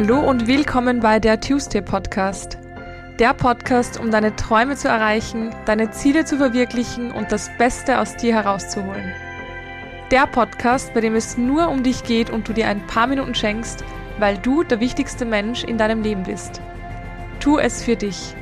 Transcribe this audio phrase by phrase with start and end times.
[0.00, 2.56] Hallo und willkommen bei der Tuesday Podcast.
[3.18, 8.14] Der Podcast, um deine Träume zu erreichen, deine Ziele zu verwirklichen und das Beste aus
[8.14, 9.12] dir herauszuholen.
[10.12, 13.34] Der Podcast, bei dem es nur um dich geht und du dir ein paar Minuten
[13.34, 13.82] schenkst,
[14.20, 16.60] weil du der wichtigste Mensch in deinem Leben bist.
[17.40, 18.36] Tu es für dich.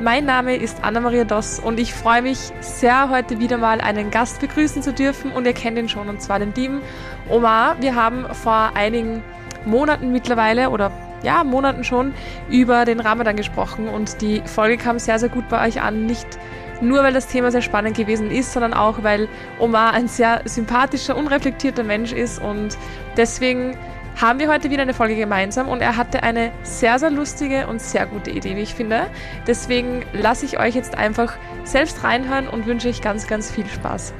[0.00, 4.40] Mein Name ist Anna-Maria Doss und ich freue mich sehr, heute wieder mal einen Gast
[4.40, 6.80] begrüßen zu dürfen und ihr kennt ihn schon, und zwar den lieben
[7.28, 7.76] Omar.
[7.80, 9.22] Wir haben vor einigen
[9.66, 10.90] Monaten mittlerweile oder
[11.22, 12.14] ja, Monaten schon
[12.50, 16.06] über den Ramadan gesprochen und die Folge kam sehr, sehr gut bei euch an.
[16.06, 16.38] Nicht
[16.80, 19.28] nur, weil das Thema sehr spannend gewesen ist, sondern auch, weil
[19.58, 22.76] Omar ein sehr sympathischer, unreflektierter Mensch ist und
[23.16, 23.76] deswegen
[24.20, 27.80] haben wir heute wieder eine Folge gemeinsam und er hatte eine sehr, sehr lustige und
[27.80, 29.06] sehr gute Idee, wie ich finde.
[29.46, 31.34] Deswegen lasse ich euch jetzt einfach
[31.64, 34.14] selbst reinhören und wünsche euch ganz, ganz viel Spaß.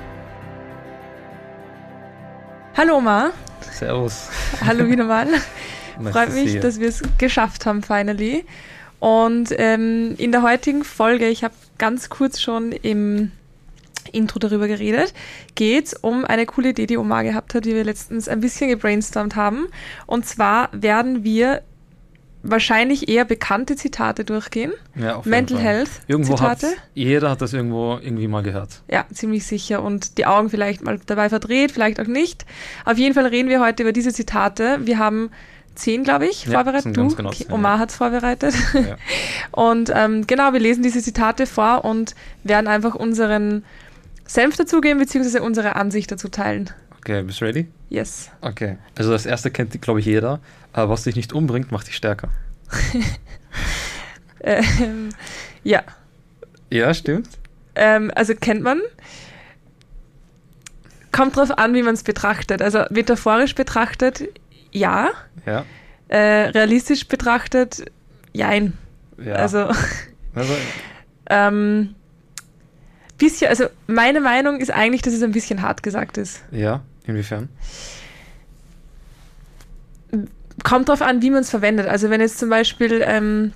[2.77, 3.30] Hallo Omar.
[3.70, 4.28] Servus.
[4.60, 5.28] Hallo wieder mal.
[6.11, 8.44] Freut mich, dass wir es geschafft haben, finally.
[8.98, 13.30] Und ähm, in der heutigen Folge, ich habe ganz kurz schon im
[14.11, 15.14] Intro darüber geredet,
[15.55, 18.69] geht es um eine coole Idee, die Omar gehabt hat, die wir letztens ein bisschen
[18.69, 19.69] gebrainstormt haben.
[20.06, 21.62] Und zwar werden wir
[22.45, 24.73] wahrscheinlich eher bekannte Zitate durchgehen.
[24.95, 25.77] Ja, auf Mental jeden Fall.
[25.77, 26.69] Health Irgendwo Zitate.
[26.95, 28.83] jeder hat das irgendwo irgendwie mal gehört.
[28.89, 29.83] Ja, ziemlich sicher.
[29.83, 32.45] Und die Augen vielleicht mal dabei verdreht, vielleicht auch nicht.
[32.84, 34.78] Auf jeden Fall reden wir heute über diese Zitate.
[34.84, 35.31] Wir haben
[35.75, 36.97] zehn, glaube ich, Ja, vorbereitet.
[36.97, 37.78] Du, genau okay, Omar ja.
[37.81, 38.55] hat es vorbereitet.
[38.75, 38.97] Ja.
[39.51, 42.14] Und ähm, genau, wir lesen diese Zitate vor und
[42.45, 43.64] werden einfach unseren
[44.27, 46.70] Senf dazugeben, beziehungsweise unsere Ansicht dazu teilen.
[47.05, 47.69] Okay, bist du ready?
[47.91, 48.30] Yes.
[48.41, 48.78] Okay.
[48.97, 50.41] Also das erste kennt, glaube ich, jeder.
[50.72, 52.28] Aber was dich nicht umbringt, macht dich stärker.
[54.46, 55.08] Ähm,
[55.62, 55.83] ja.
[56.70, 57.30] Ja, stimmt.
[57.77, 58.83] Ähm, also kennt man.
[61.12, 62.61] Kommt drauf an, wie man es betrachtet.
[62.61, 64.24] Also metaphorisch betrachtet,
[64.70, 65.11] ja.
[65.46, 65.64] Ja.
[66.08, 67.91] Äh, realistisch betrachtet,
[68.34, 68.74] jein.
[69.16, 69.34] ja.
[69.36, 69.70] Also,
[70.34, 70.52] Also,
[71.30, 71.95] ähm,
[73.17, 76.42] bisschen, also meine Meinung ist eigentlich, dass es ein bisschen hart gesagt ist.
[76.50, 77.48] ja, inwiefern?
[80.63, 81.87] Kommt drauf an, wie man es verwendet.
[81.89, 83.53] Also wenn jetzt zum Beispiel, ähm,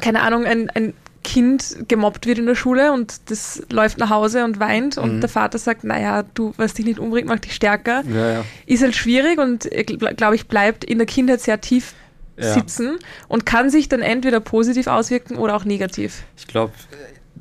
[0.00, 4.44] keine Ahnung, ein, ein Kind gemobbt wird in der Schule und das läuft nach Hause
[4.44, 5.20] und weint und Mhm.
[5.20, 8.02] der Vater sagt, naja, du, was dich nicht umbringt, macht dich stärker.
[8.08, 8.44] Ja, ja.
[8.64, 9.68] ist halt schwierig und
[10.16, 11.92] glaube ich bleibt in der Kindheit sehr tief
[12.38, 12.54] Ja.
[12.54, 12.96] sitzen
[13.28, 16.22] und kann sich dann entweder positiv auswirken oder auch negativ.
[16.38, 16.72] Ich glaube,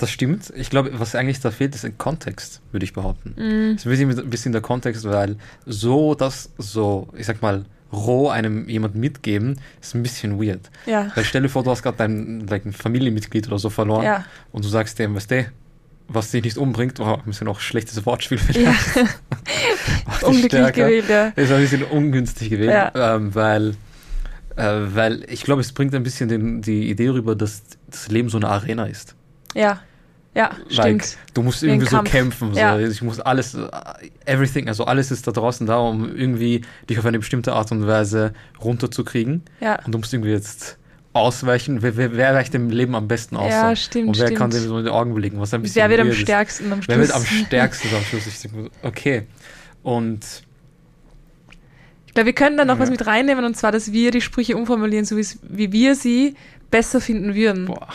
[0.01, 0.51] das stimmt.
[0.55, 3.35] Ich glaube, was eigentlich da fehlt, ist ein Kontext, würde ich behaupten.
[3.37, 8.29] Mm, Es ist ein bisschen, der Kontext, weil so das so, ich sag mal, roh
[8.29, 10.69] einem jemand mitgeben, ist ein bisschen weird.
[10.85, 11.11] Ja.
[11.15, 14.25] Weil stell dir vor, du hast gerade dein like, ein Familienmitglied oder so verloren Ja.
[14.51, 15.45] und du sagst dem, weißt du,
[16.07, 18.43] was dich nicht umbringt, oh, ein bisschen auch schlechtes Wortspiel ja.
[18.43, 18.95] vielleicht.
[20.21, 21.27] dich Unglücklich gewählt, ja.
[21.35, 23.15] Ist ein bisschen ungünstig gewesen, Ja.
[23.15, 23.75] ähm, weil,
[24.55, 28.29] äh, weil ich glaube, es bringt ein bisschen den, die Idee rüber, dass das Leben
[28.29, 29.15] so eine Arena ist.
[29.55, 29.79] Ja.
[30.39, 31.17] Ja, Like, stimmt.
[31.33, 32.11] du musst irgendwie so Kampf.
[32.11, 32.53] kämpfen.
[32.53, 32.59] So.
[32.59, 32.79] Ja.
[32.79, 33.57] Ich muss alles,
[34.25, 37.85] everything, also alles ist da draußen da, um irgendwie dich auf eine bestimmte Art und
[37.85, 38.33] Weise
[38.63, 39.43] runterzukriegen.
[39.59, 39.79] Ja.
[39.85, 40.77] Und du musst irgendwie jetzt
[41.11, 41.81] ausweichen.
[41.81, 43.51] Wer, wer, wer weicht dem Leben am besten aus?
[43.51, 44.39] Ja, stimmt, Und wer stimmt.
[44.39, 45.39] kann dem so in die Augen belegen?
[45.41, 46.95] Was ein bisschen Wer wird am stärksten am Schluss?
[46.97, 48.27] Wer wird am stärksten am Schluss?
[48.27, 49.23] Ich denke, okay.
[49.83, 50.19] Und
[52.07, 52.79] Ich glaube, wir können da noch Ja.
[52.81, 56.35] was mit reinnehmen und zwar, dass wir die Sprüche umformulieren, so wie wir sie
[56.71, 57.65] besser finden würden.
[57.65, 57.87] boah,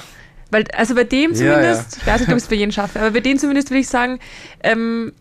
[0.54, 3.00] Weil, also bei dem Ja, zumindest, ich weiß nicht, ob ich es bei jedem schaffe,
[3.00, 4.20] aber bei dem zumindest würde ich sagen,
[4.62, 5.12] ähm,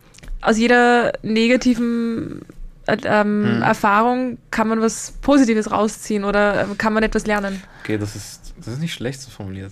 [0.42, 2.42] aus jeder negativen
[2.86, 3.62] äh, ähm, Hm.
[3.64, 7.64] Erfahrung kann man was Positives rausziehen oder ähm, kann man etwas lernen.
[7.82, 9.72] okay, das ist, das ist nicht schlecht so formuliert.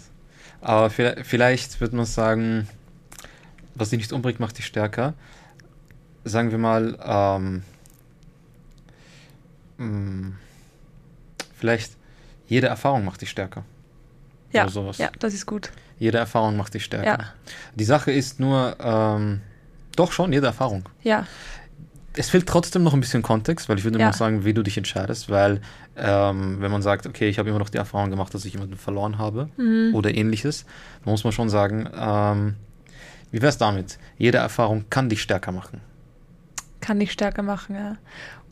[0.61, 2.67] Aber vielleicht, vielleicht wird man sagen,
[3.75, 5.13] was dich nicht umbringt, macht dich stärker.
[6.23, 7.63] Sagen wir mal, ähm,
[9.77, 10.31] mh,
[11.59, 11.91] vielleicht
[12.47, 13.63] jede Erfahrung macht dich stärker.
[14.53, 14.97] Ja, Oder sowas.
[14.97, 15.71] ja, das ist gut.
[15.99, 17.05] Jede Erfahrung macht dich stärker.
[17.23, 17.33] Ja,
[17.75, 19.41] Die Sache ist nur, ähm,
[19.95, 20.83] doch schon, jede Erfahrung.
[21.03, 21.25] ja,
[22.13, 24.07] Es fehlt trotzdem noch ein bisschen Kontext, weil ich würde Ja.
[24.07, 25.61] immer sagen, wie du dich entscheidest, weil
[25.95, 28.75] ähm, wenn man sagt, okay, ich habe immer noch die Erfahrung gemacht, dass ich jemanden
[28.75, 29.95] verloren habe mhm.
[29.95, 30.65] oder ähnliches,
[31.05, 32.55] dann muss man schon sagen, ähm,
[33.31, 33.97] wie wäre es damit?
[34.17, 35.79] Jede Erfahrung kann dich stärker machen.
[36.81, 37.95] kann dich stärker machen, ja.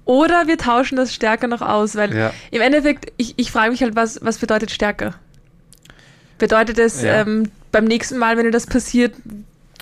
[0.06, 3.82] Oder wir tauschen das stärker noch aus, weil Ja, im Endeffekt, ich, ich frage mich
[3.84, 5.16] halt, was, was bedeutet stärker?
[6.40, 7.22] Bedeutet es, Ja.
[7.22, 9.14] ähm, beim nächsten Mal, wenn dir das passiert,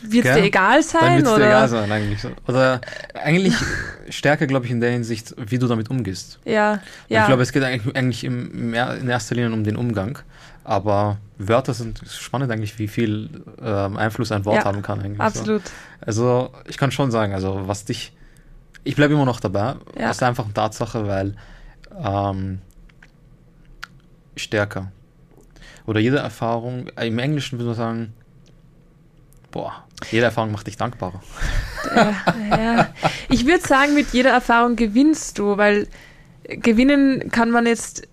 [0.03, 1.15] wird es dir egal dann sein?
[1.17, 1.47] wird es dir Oder?
[1.47, 2.21] egal sein eigentlich.
[2.21, 2.29] so.
[2.47, 2.81] Oder
[3.13, 3.55] eigentlich
[4.09, 6.39] stärker, glaube ich, in der Hinsicht, wie du damit umgehst.
[6.45, 7.21] Ja, ja.
[7.21, 10.19] Ich glaube, es geht eigentlich, eigentlich im, in erster Linie um den Umgang.
[10.63, 13.29] Aber Wörter sind spannend eigentlich, wie viel
[13.61, 14.99] ähm, Einfluss ein Wort Ja, haben kann.
[14.99, 15.23] Eigentlich so.
[15.23, 15.61] absolut.
[16.01, 18.11] Also ich kann schon sagen, also was dich,
[18.83, 20.09] ich bleibe immer noch dabei, Ja.
[20.09, 21.35] aus der einfachen Tatsache, weil
[22.03, 22.59] ähm,
[24.35, 24.91] stärker.
[25.87, 28.13] Oder jede Erfahrung, äh, im Englischen würde man sagen,
[29.51, 31.21] boah, jede Erfahrung macht dich dankbarer.
[31.95, 32.13] Ja,
[32.55, 32.89] ja.
[33.29, 35.87] Ich würde sagen, mit jeder Erfahrung gewinnst du, weil
[36.43, 38.07] gewinnen kann man jetzt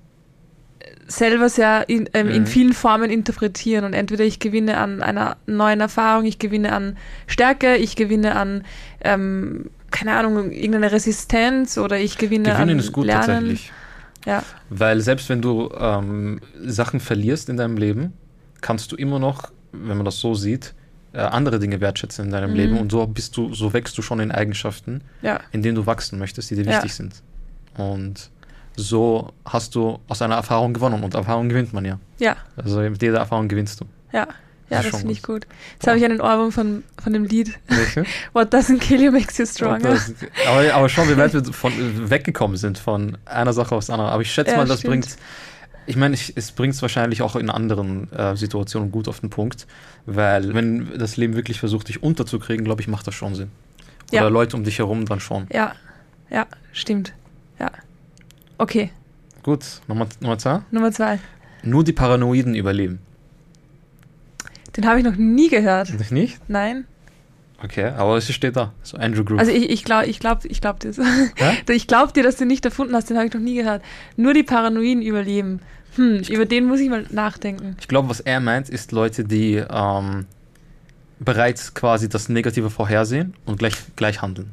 [1.07, 2.47] selber sehr in, ähm, in Mhm.
[2.47, 7.77] vielen Formen interpretieren und entweder ich gewinne an einer neuen Erfahrung, ich gewinne an Stärke,
[7.77, 8.65] ich gewinne an
[9.03, 13.27] ähm, keine Ahnung, irgendeine Resistenz oder ich gewinne Gewinnen an ist gut Lernen.
[13.27, 13.73] tatsächlich.
[14.25, 18.13] Ja, Weil selbst wenn du ähm, Sachen verlierst in deinem Leben,
[18.61, 20.75] kannst du immer noch, wenn man das so sieht,
[21.13, 22.57] äh, andere Dinge wertschätzen in deinem Mhm.
[22.57, 25.87] Leben und so bist du, so wächst du schon in Eigenschaften, ja, in denen du
[25.87, 26.71] wachsen möchtest, die dir Ja.
[26.77, 27.23] wichtig sind.
[27.77, 28.31] Und
[28.77, 31.99] so hast du aus einer Erfahrung gewonnen und Erfahrung gewinnt man ja.
[32.19, 33.85] ja, Also mit jeder Erfahrung gewinnst du.
[34.13, 34.27] ja.
[34.71, 35.47] Ja, Das finde ich gut.
[35.75, 38.05] Jetzt habe ich einen Ohrwurm von, von dem Lied Welche?
[38.33, 39.99] What doesn't kill you makes you stronger.
[40.49, 41.73] Aber, aber schon, wie weit wir von,
[42.11, 44.11] weggekommen sind von einer Sache aufs andere.
[44.11, 44.91] Aber ich schätze Ja, mal, das stimmt.
[44.93, 45.17] bringt.
[45.87, 49.67] Ich meine, es bringt es wahrscheinlich auch in anderen äh, Situationen gut auf den Punkt,
[50.07, 53.51] weil wenn das Leben wirklich versucht, dich unterzukriegen, glaube ich, macht das schon Sinn.
[54.11, 54.29] Oder Ja.
[54.29, 55.47] Leute um dich herum dann schon.
[55.53, 55.75] Ja,
[56.31, 57.13] ja, stimmt.
[57.59, 57.71] Ja.
[58.57, 58.91] Okay,
[59.43, 60.63] Gut, Nummer, Nummer zwei.
[60.71, 61.19] Nummer zwei.
[61.63, 63.01] Nur die Paranoiden überleben.
[64.77, 65.99] Den habe ich noch nie gehört.
[65.99, 66.39] Dich nicht?
[66.49, 66.85] Nein.
[67.63, 68.73] Okay, aber es steht da.
[68.83, 69.39] So Andrew Groove.
[69.39, 70.99] Also ich, ich glaube ich glaub, ich glaub das.
[70.99, 71.73] Hä?
[71.73, 73.83] Ich glaube dir, dass du nicht erfunden hast, den habe ich noch nie gehört.
[74.17, 75.61] Nur die Paranoiden überleben.
[75.97, 77.77] Hm, über den muss ich mal nachdenken.
[77.81, 80.27] Ich glaube, was er meint, ist Leute, die ähm,
[81.21, 84.51] bereits quasi das Negative vorhersehen und gleich, gleich handeln.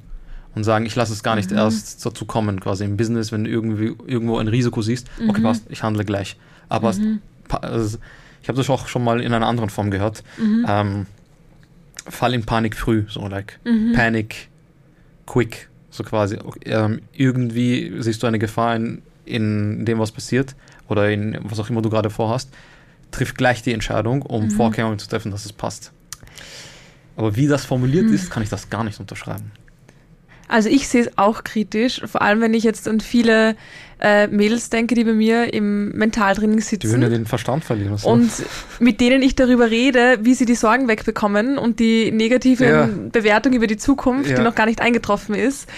[0.53, 1.57] Und sagen, ich lasse es gar nicht Mhm.
[1.57, 5.43] erst dazu kommen, quasi im Business, wenn du irgendwie, irgendwo ein Risiko siehst, okay, Mhm.
[5.43, 6.37] passt, ich handle gleich.
[6.69, 7.19] Aber es- Mhm.
[7.47, 7.97] pa- also,
[8.41, 10.23] ich habe das auch schon mal in einer anderen Form gehört.
[10.37, 10.65] Mhm.
[10.67, 11.05] Ähm,
[12.09, 13.93] fall in Panik früh, so like Mhm.
[13.93, 14.49] Panic
[15.27, 16.37] quick, so quasi.
[16.65, 20.55] Ähm, irgendwie siehst du eine Gefahr in, in dem, was passiert
[20.87, 22.49] oder in was auch immer du gerade vorhast,
[23.11, 24.51] triff gleich die Entscheidung, um Mhm.
[24.51, 25.91] Vorkehrungen zu treffen, dass es passt.
[27.15, 28.13] Aber wie das formuliert Mhm.
[28.15, 29.51] ist, kann ich das gar nicht unterschreiben.
[30.47, 33.55] Also ich sehe es auch kritisch, vor allem wenn ich jetzt an viele
[34.01, 37.11] äh, Mädels denke, die bei mir im Mentaltraining Die würden ja sitzen.
[37.11, 37.97] den Verstand verlieren.
[37.97, 38.09] so.
[38.09, 38.31] Und
[38.79, 42.89] mit denen ich darüber rede, wie sie die Sorgen wegbekommen und die negative Ja.
[43.11, 44.37] Bewertung über die Zukunft, Ja.
[44.37, 45.69] die noch gar nicht eingetroffen ist,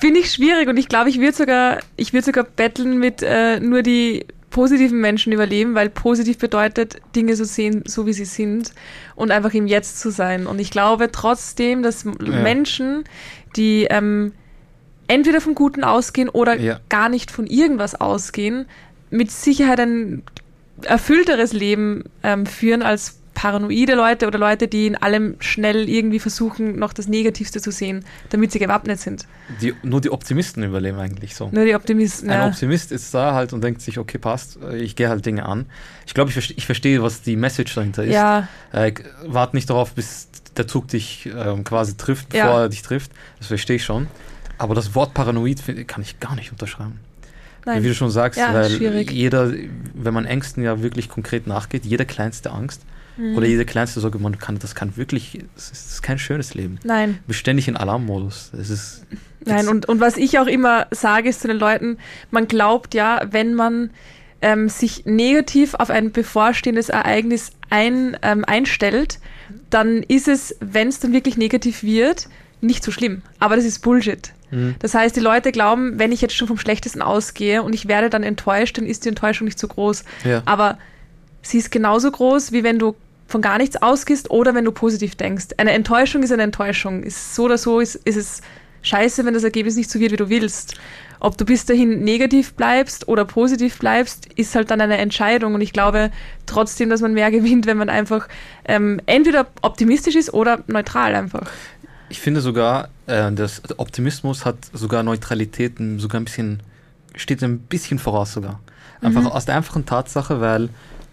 [0.00, 3.60] finde ich schwierig und ich glaube, ich würde sogar, ich würde sogar betteln mit äh,
[3.60, 8.72] nur die positiven Menschen überleben, weil positiv bedeutet, Dinge so sehen, so wie sie sind
[9.14, 10.46] und einfach im Jetzt zu sein.
[10.46, 12.12] Und ich glaube trotzdem, dass Ja.
[12.42, 13.04] Menschen,
[13.56, 14.32] die ähm,
[15.10, 16.80] entweder vom Guten ausgehen oder Ja.
[16.88, 18.66] gar nicht von irgendwas ausgehen,
[19.10, 20.22] mit Sicherheit ein
[20.82, 26.78] erfüllteres Leben ähm, führen als paranoide Leute oder Leute, die in allem schnell irgendwie versuchen,
[26.78, 29.26] noch das Negativste zu sehen, damit sie gewappnet sind.
[29.62, 31.48] die, nur die Optimisten überleben eigentlich so.
[31.50, 32.28] Nur die Optimisten.
[32.28, 32.46] Ein Ja.
[32.48, 35.66] Optimist ist da halt und denkt sich, okay, passt, äh, ich gehe halt Dinge an.
[36.06, 38.12] Ich glaube, ich, verste- ich verstehe, was die Message dahinter ist.
[38.12, 38.92] ja, Äh,
[39.24, 42.44] wart nicht darauf, bis der Zug dich ähm, quasi trifft, Ja.
[42.46, 43.10] bevor er dich trifft.
[43.38, 44.06] Das verstehe ich schon.
[44.60, 47.00] Aber das Wort paranoid kann ich gar nicht unterschreiben.
[47.64, 47.82] nein.
[47.82, 49.10] Wie du schon sagst, Ja, weil schwierig.
[49.10, 49.52] jeder,
[49.94, 52.82] wenn man Ängsten ja wirklich konkret nachgeht, jede kleinste Angst
[53.16, 53.36] Mhm.
[53.36, 56.78] oder jede kleinste Sorge, man kann, das kann wirklich, das ist, kein schönes Leben.
[56.84, 58.50] Nein, Du bist ständig in Alarmmodus.
[58.58, 59.04] Es ist,
[59.44, 59.68] nein.
[59.68, 61.98] Und, und was ich auch immer sage, ist zu den Leuten,
[62.30, 63.90] man glaubt ja, wenn man
[64.42, 69.18] ähm, sich negativ auf ein bevorstehendes Ereignis ein, ähm, einstellt,
[69.70, 72.28] dann ist es, wenn es dann wirklich negativ wird,
[72.62, 73.22] nicht so schlimm.
[73.38, 74.32] Aber das ist Bullshit.
[74.50, 74.76] Mhm.
[74.78, 78.10] Das heißt, die Leute glauben, wenn ich jetzt schon vom Schlechtesten ausgehe und ich werde
[78.10, 80.04] dann enttäuscht, dann ist die Enttäuschung nicht so groß.
[80.24, 80.42] ja.
[80.44, 80.78] Aber
[81.42, 82.94] sie ist genauso groß, wie wenn du
[83.26, 85.48] von gar nichts ausgehst oder wenn du positiv denkst.
[85.56, 87.02] Eine Enttäuschung ist eine Enttäuschung.
[87.02, 88.42] Ist so oder so ist, ist es
[88.82, 90.74] scheiße, wenn das Ergebnis nicht so wird, wie du willst.
[91.20, 95.54] Ob du bis dahin negativ bleibst oder positiv bleibst, ist halt dann eine Entscheidung.
[95.54, 96.10] Und ich glaube
[96.46, 98.28] trotzdem, dass man mehr gewinnt, wenn man einfach
[98.64, 101.48] ähm, entweder optimistisch ist oder neutral einfach.
[102.08, 106.62] Ich finde sogar, äh, der Optimismus hat sogar Neutralitäten sogar ein bisschen,
[107.16, 108.60] steht ein bisschen voraus sogar.
[109.02, 109.28] Einfach Mhm.
[109.28, 110.68] aus der einfachen Tatsache, weil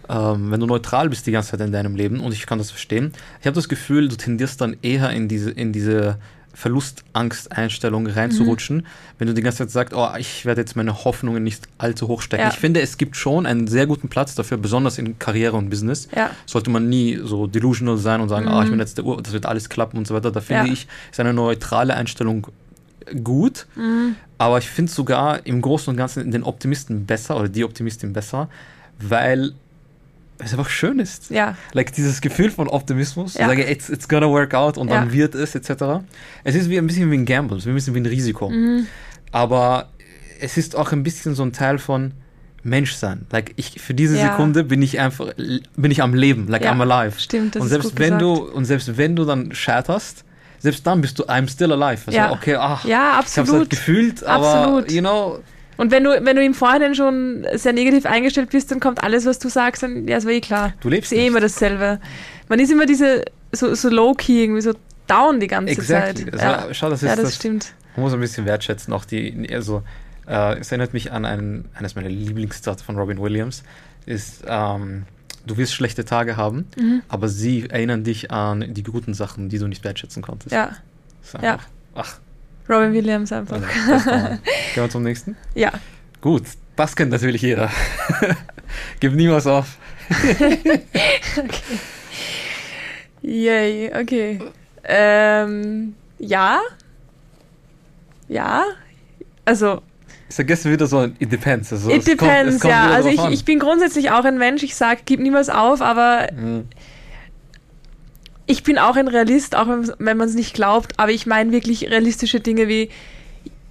[0.08, 2.70] ähm, wenn du neutral bist die ganze Zeit in deinem Leben, und ich kann das
[2.70, 6.16] verstehen, ich habe das Gefühl, du tendierst dann eher in diese, in diese
[6.58, 8.86] Verlustangsteinstellung reinzurutschen,
[9.18, 12.22] wenn du die ganze Zeit sagst, oh, ich werde jetzt meine Hoffnungen nicht allzu hoch
[12.22, 12.42] stecken.
[12.44, 12.48] Ja.
[12.50, 16.08] Ich finde, es gibt schon einen sehr guten Platz dafür, besonders in Karriere und Business
[16.14, 18.52] Ja, sollte man nie so delusional sein und sagen, Mhm.
[18.52, 20.30] ah, ich bin jetzt der Ur, das wird alles klappen und so weiter.
[20.30, 20.72] Da finde Ja.
[20.72, 22.46] ich, ist eine neutrale Einstellung
[23.22, 24.16] gut, mhm.
[24.36, 28.48] aber ich finde sogar im Großen und Ganzen den Optimisten besser oder die Optimistin besser,
[28.98, 29.52] weil
[30.38, 31.30] es einfach schön ist.
[31.30, 33.46] ja, Like dieses Gefühl von Optimismus, Ja.
[33.48, 35.12] sage, it's, it's gonna work out und dann Ja.
[35.12, 36.00] wird es etc.
[36.44, 38.50] Es ist wie ein bisschen wie ein Gamble, es ist ein bisschen wie ein Risiko.
[38.50, 38.86] mhm.
[39.32, 39.88] Aber
[40.40, 42.12] es ist auch ein bisschen so ein Teil von,
[42.64, 43.26] Mensch sein.
[43.30, 44.30] Like ich für diese Ja.
[44.30, 45.28] Sekunde bin ich einfach
[45.76, 47.18] bin ich am Leben, like Ja, I'm alive.
[47.20, 48.22] Stimmt, das und ist selbst gut wenn gesagt.
[48.22, 50.24] du und selbst wenn du dann scheiterst,
[50.58, 52.02] selbst dann bist du I'm still alive.
[52.06, 52.32] Also, Ja.
[52.32, 53.60] okay, ach, Ja, ich habe es absolut.
[53.62, 54.90] halt gefühlt, aber Absolut.
[54.92, 55.38] you know,
[55.78, 59.24] Und wenn du, wenn du im Vorhinein schon sehr negativ eingestellt bist, dann kommt alles,
[59.24, 60.74] was du sagst, dann, ja, ist war eh klar.
[60.80, 62.00] du lebst Ist eh immer dasselbe.
[62.48, 64.72] Man ist immer diese, so, so low-key, irgendwie so
[65.06, 66.24] down die ganze Exactly.
[66.26, 66.34] Zeit.
[66.34, 66.74] Also, ja.
[66.74, 67.72] Schau, das ist ja, das das, stimmt.
[67.96, 69.82] Man muss ein bisschen wertschätzen, auch die, also,
[70.26, 73.62] äh, es erinnert mich an ein, eines meiner Lieblingszitate von Robin Williams,
[74.04, 75.04] ist, ähm,
[75.46, 77.02] du wirst schlechte Tage haben, Mhm.
[77.08, 80.52] aber sie erinnern dich an die guten Sachen, die du nicht wertschätzen konntest.
[80.52, 80.72] Ja,
[81.22, 81.52] ist Ja.
[81.54, 82.18] einfach- Ach,
[82.68, 83.60] Robin Williams einfach.
[83.90, 84.38] also, Gehen
[84.74, 85.36] wir zum nächsten?
[85.54, 85.72] Ja.
[86.20, 86.42] Gut,
[86.76, 87.70] das kennt natürlich jeder.
[89.00, 89.78] Gib niemals auf.
[93.22, 94.38] Yay, okay.
[94.84, 96.60] Ähm, ja.
[98.28, 98.64] Ja.
[99.44, 99.82] Also,
[100.28, 101.72] Ich vergesse wieder so, ein it depends.
[101.72, 102.90] Also, it depends, kommt ja.
[102.90, 106.68] Also ich, ich bin grundsätzlich auch ein Mensch, ich sage, gib niemals auf, aber Mhm.
[108.48, 111.88] Ich bin auch ein Realist, auch wenn, man es nicht glaubt, aber ich meine wirklich
[111.90, 112.90] realistische Dinge wie,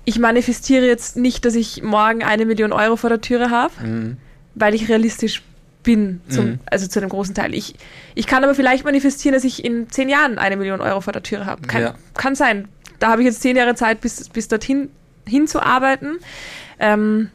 [0.06, 4.18] ich manifestiere jetzt nicht, dass ich morgen eine Million Euro vor der Türe habe, Mhm.
[4.56, 5.44] weil ich realistisch
[5.84, 6.60] bin, zum, Mhm.
[6.66, 7.54] also zu einem großen Teil.
[7.54, 7.76] Ich,
[8.16, 11.24] ich kann aber vielleicht manifestieren, dass ich in zehn Jahren eine Million Euro vor der
[11.24, 11.62] Türe habe.
[11.68, 11.96] Kann, Ja.
[12.14, 12.68] kann sein.
[13.00, 14.90] Da habe ich jetzt zehn Jahre Zeit, bis, bis dorthin
[15.28, 16.20] hinzuarbeiten.
[16.80, 17.30] Ähm,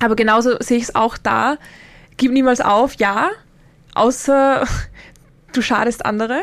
[0.00, 1.56] aber genauso sehe ich es auch da.
[2.16, 3.30] Gib niemals auf, ja,
[3.94, 4.64] außer
[5.52, 6.42] du schadest andere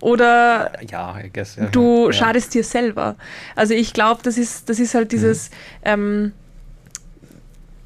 [0.00, 1.56] oder Ja, guess.
[1.56, 2.12] Ja, du ja.
[2.12, 3.16] schadest dir selber.
[3.56, 5.50] Also ich glaube, das ist, das ist halt dieses,
[5.82, 6.32] ähm,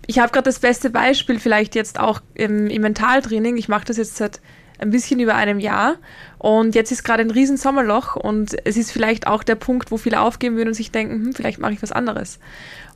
[0.07, 3.57] ich habe gerade das beste Beispiel vielleicht jetzt auch im, im Mentaltraining.
[3.57, 4.41] Ich mache das jetzt seit
[4.81, 5.97] ein bisschen über einem Jahr
[6.39, 9.97] und jetzt ist gerade ein riesen Sommerloch und es ist vielleicht auch der Punkt, wo
[9.97, 12.39] viele aufgeben würden und sich denken, hm, vielleicht mache ich was anderes.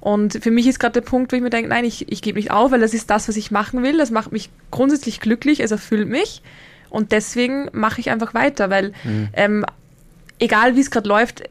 [0.01, 2.39] Und für mich ist gerade der Punkt, wo ich mir denke, nein, ich, ich gebe
[2.39, 3.99] nicht auf, weil das ist das, was ich machen will.
[3.99, 6.43] Das macht mich grundsätzlich glücklich, es erfüllt mich
[6.93, 9.29] und deswegen mache ich einfach weiter, weil Mhm.
[9.33, 9.67] ähm,
[10.39, 11.43] egal wie es gerade läuft,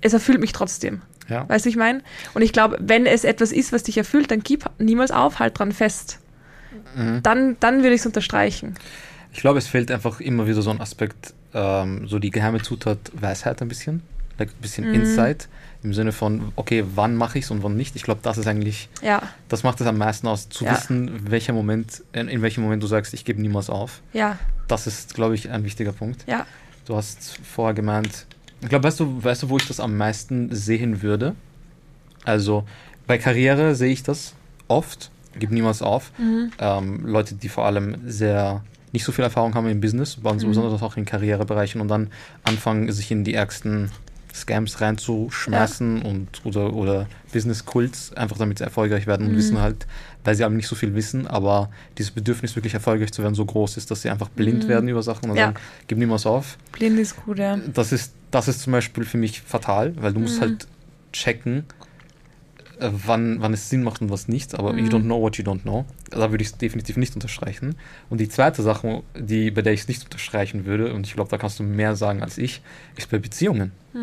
[0.00, 1.02] es erfüllt mich trotzdem.
[1.28, 1.48] Ja.
[1.48, 2.00] Weißt du, ich meine?
[2.34, 5.58] Und ich glaube, wenn es etwas ist, was dich erfüllt, dann gib niemals auf, halt
[5.58, 6.18] dran fest.
[6.96, 7.22] Mhm.
[7.22, 8.74] Dann, dann würde ich es unterstreichen.
[9.32, 12.98] Ich glaube, es fehlt einfach immer wieder so ein Aspekt, ähm, so die geheime Zutat
[13.12, 14.02] Weisheit ein bisschen.
[14.38, 14.94] Like ein bisschen Mhm.
[14.94, 15.48] Insight
[15.82, 17.94] im Sinne von, okay, wann mache ich es und wann nicht.
[17.96, 20.72] Ich glaube, das ist eigentlich, Ja, das macht es am meisten aus, zu Ja.
[20.72, 24.00] wissen, welcher Moment, in, in welchem Moment du sagst, ich gebe niemals auf.
[24.12, 26.24] ja, Das ist, glaube ich, ein wichtiger Punkt.
[26.26, 26.46] ja.
[26.84, 28.24] Du hast vorher gemeint,
[28.62, 31.34] ich glaube, weißt du, weißt du, wo ich das am meisten sehen würde?
[32.24, 32.64] Also
[33.06, 34.34] bei Karriere sehe ich das
[34.68, 36.12] oft, gib niemals auf.
[36.18, 36.50] Mhm.
[36.58, 40.38] Ähm, Leute, die vor allem sehr nicht so viel Erfahrung haben im Business, Mhm.
[40.48, 42.10] besonders auch in Karrierebereichen und dann
[42.44, 43.90] anfangen, sich in die ärgsten
[44.34, 49.38] Scams reinzuschmeißen und oder, oder Business-Kults, einfach damit sie erfolgreich werden und Mhm.
[49.38, 49.86] wissen halt,
[50.24, 53.44] weil sie aber nicht so viel wissen, aber dieses Bedürfnis, wirklich erfolgreich zu werden, so
[53.44, 54.68] groß ist, dass sie einfach blind Mhm.
[54.68, 55.46] werden über Sachen und Ja.
[55.46, 55.56] sagen,
[55.86, 56.58] gib niemals auf.
[56.72, 57.56] Blind ist gut, ja.
[57.56, 60.40] Das ist, das ist zum Beispiel für mich fatal, weil du musst Mhm.
[60.42, 60.68] halt
[61.12, 61.64] checken,
[62.80, 64.88] äh, wann, wann es Sinn macht und was nicht, aber you Mhm.
[64.88, 65.84] don't know what you don't know.
[66.10, 67.74] Da würde ich es definitiv nicht unterstreichen.
[68.10, 71.30] Und die zweite Sache, die, bei der ich es nicht unterstreichen würde, und ich glaube,
[71.30, 72.62] da kannst du mehr sagen als ich,
[72.96, 73.72] ist bei Beziehungen.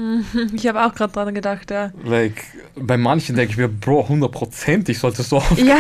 [0.54, 1.92] Ich habe auch gerade dran gedacht, ja.
[2.04, 2.44] Like,
[2.76, 5.68] bei manchen denke ich mir, Bro, 100%, solltest du aufgeben.
[5.68, 5.78] Ja.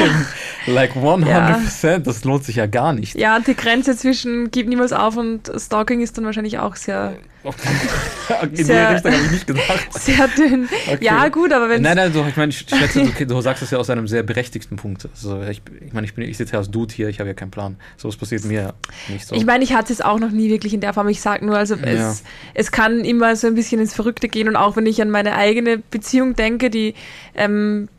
[0.73, 3.15] Like 100%, das lohnt sich ja gar nicht.
[3.15, 7.17] Ja, und die Grenze zwischen gib niemals auf und Stalking ist dann wahrscheinlich auch sehr,
[8.43, 9.93] In die Sehr- Richtung habe ich nicht gedacht.
[9.93, 10.67] sehr dünn.
[10.87, 10.97] Okay.
[11.03, 13.71] Ja, gut, aber wenn Nein, nein, du, ich meine, ich schätze, du, du sagst es
[13.71, 15.07] ja aus einem sehr berechtigten Punkt.
[15.13, 17.33] Also ich, ich meine, ich, bin, ich sitze ja als Dude hier, ich habe ja
[17.33, 17.75] keinen Plan.
[17.97, 18.73] So was passiert mir
[19.07, 19.35] nicht so.
[19.35, 21.07] Ich meine, ich hatte es auch noch nie wirklich in der Form.
[21.09, 22.11] Ich sage nur, also Ja.
[22.11, 22.23] es,
[22.53, 25.35] es kann immer so ein bisschen ins Verrückte gehen und auch wenn ich an meine
[25.35, 26.95] eigene Beziehung denke, die
[27.35, 27.89] ähm,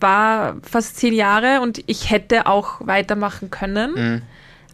[0.00, 4.22] war fast zehn Jahre und ich hätte auch weitermachen können, Mhm.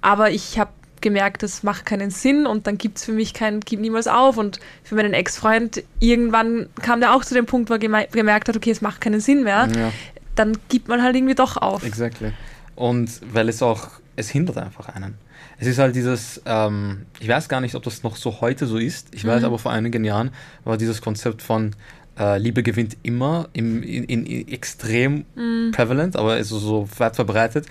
[0.03, 0.71] aber ich habe
[1.05, 4.37] gemerkt, das macht keinen Sinn und dann gibt es für mich kein Gib niemals auf
[4.39, 8.49] und für meinen Ex-Freund irgendwann kam der auch zu dem Punkt, wo er geme- gemerkt
[8.49, 9.93] hat, okay, es macht keinen Sinn mehr, Ja,
[10.35, 11.85] dann gibt man halt irgendwie doch auf.
[11.85, 12.33] exactly.
[12.75, 15.15] Und weil es auch, es hindert einfach einen.
[15.61, 18.77] Es ist halt dieses, ähm, ich weiß gar nicht, ob das noch so heute so
[18.79, 19.15] ist.
[19.15, 19.47] Ich weiß Mhm.
[19.47, 20.31] aber vor einigen Jahren
[20.65, 21.77] war dieses Konzept von
[22.19, 25.73] äh, Liebe gewinnt immer im, in, in, in extrem Mhm.
[25.73, 27.67] prevalent, aber ist so weit verbreitet.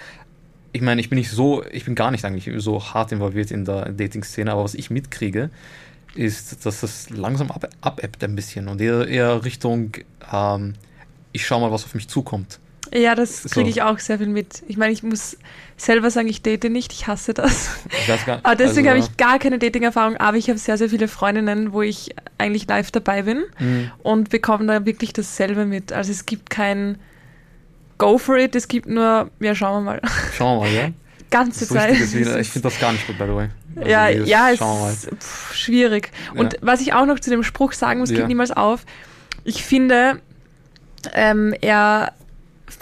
[0.74, 3.63] Ich meine, ich bin nicht so, ich bin gar nicht eigentlich so hart involviert in
[3.63, 5.50] der Dating-Szene, aber was ich mitkriege,
[6.15, 9.92] ist, dass das langsam ab, abebbt ein bisschen und eher, eher Richtung,
[10.32, 10.74] ähm,
[11.32, 12.60] ich schau mal, was auf mich zukommt.
[12.94, 14.62] Ja, das kriege ich auch sehr viel mit.
[14.68, 15.38] Ich meine, ich muss
[15.77, 17.72] selber sagen, ich date nicht, ich hasse das.
[17.89, 20.77] Ich weiß gar, Aber deswegen also, habe ich gar keine Dating-Erfahrung, aber ich habe sehr,
[20.77, 25.65] sehr viele Freundinnen, wo ich eigentlich live dabei bin mh, und bekomme da wirklich dasselbe
[25.65, 25.92] mit.
[25.92, 27.00] Also es gibt kein
[28.03, 28.55] go for it.
[28.55, 30.01] Es gibt nur, ja, schauen wir mal.
[30.38, 30.89] Schauen wir mal, ja.
[31.31, 32.13] Ganze Das Zeit.
[32.13, 33.50] Wieder, ich finde das gar nicht gut, by the way.
[33.75, 34.93] Also ja, ja, es Schauen wir mal.
[34.93, 36.12] ist pff, schwierig.
[36.36, 36.60] Und Ja.
[36.62, 38.17] was ich auch noch zu dem Spruch sagen muss, Ja.
[38.17, 38.86] gib niemals auf.
[39.43, 40.22] Ich finde,
[41.13, 42.13] ähm, er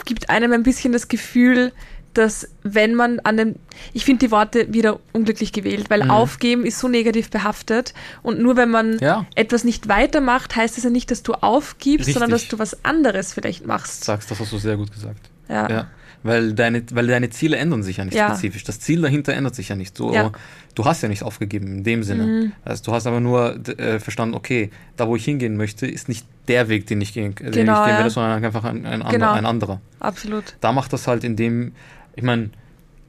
[0.04, 1.72] gibt einem ein bisschen das Gefühl,
[2.14, 3.54] dass wenn man an dem,
[3.92, 6.10] ich finde die Worte wieder unglücklich gewählt, weil Mhm.
[6.10, 9.26] aufgeben ist so negativ behaftet und nur wenn man Ja.
[9.34, 12.50] etwas nicht weitermacht, heißt es ja nicht, dass du aufgibst, sondern dass Richtig.
[12.50, 14.04] du was anderes vielleicht machst.
[14.04, 15.30] Sagst, das hast du sehr gut gesagt.
[15.48, 15.68] Ja.
[15.68, 15.86] Ja,
[16.22, 18.28] weil deine, weil deine Ziele ändern sich ja nicht Ja.
[18.28, 18.64] spezifisch.
[18.64, 19.98] Das Ziel dahinter ändert sich ja nicht.
[19.98, 20.30] Du, Ja.
[20.74, 22.24] du hast ja nicht aufgegeben in dem Sinne.
[22.26, 22.52] Mhm.
[22.64, 26.26] Also du hast aber nur äh, verstanden, okay, da wo ich hingehen möchte, ist nicht
[26.48, 27.98] der Weg, den ich gehen, den Genau, ich gehen ja.
[27.98, 29.06] werde, sondern einfach ein, ein, Genau.
[29.08, 29.80] ander, ein anderer.
[30.00, 30.54] Absolut.
[30.60, 31.72] Da macht das halt in dem,
[32.16, 32.50] ich meine,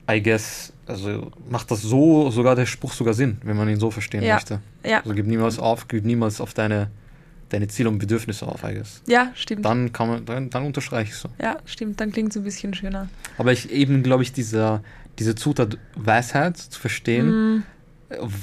[0.10, 3.90] I guess, also macht das so sogar der Spruch sogar Sinn, wenn man ihn so
[3.92, 4.36] verstehen Ja.
[4.36, 4.60] möchte.
[4.86, 6.90] Ja, Also gib niemals auf, gib niemals auf deine,
[7.50, 9.02] deine Ziele und Bedürfnisse auf, I guess.
[9.08, 9.64] ja, stimmt.
[9.66, 11.30] Dann kann man, dann, dann unterstreiche ich so.
[11.42, 12.02] Ja, stimmt.
[12.02, 13.08] Dann klingt es ein bisschen schöner.
[13.38, 14.84] Aber ich eben, glaube ich, dieser,
[15.20, 17.64] diese Zutat Weisheit zu verstehen, Mm,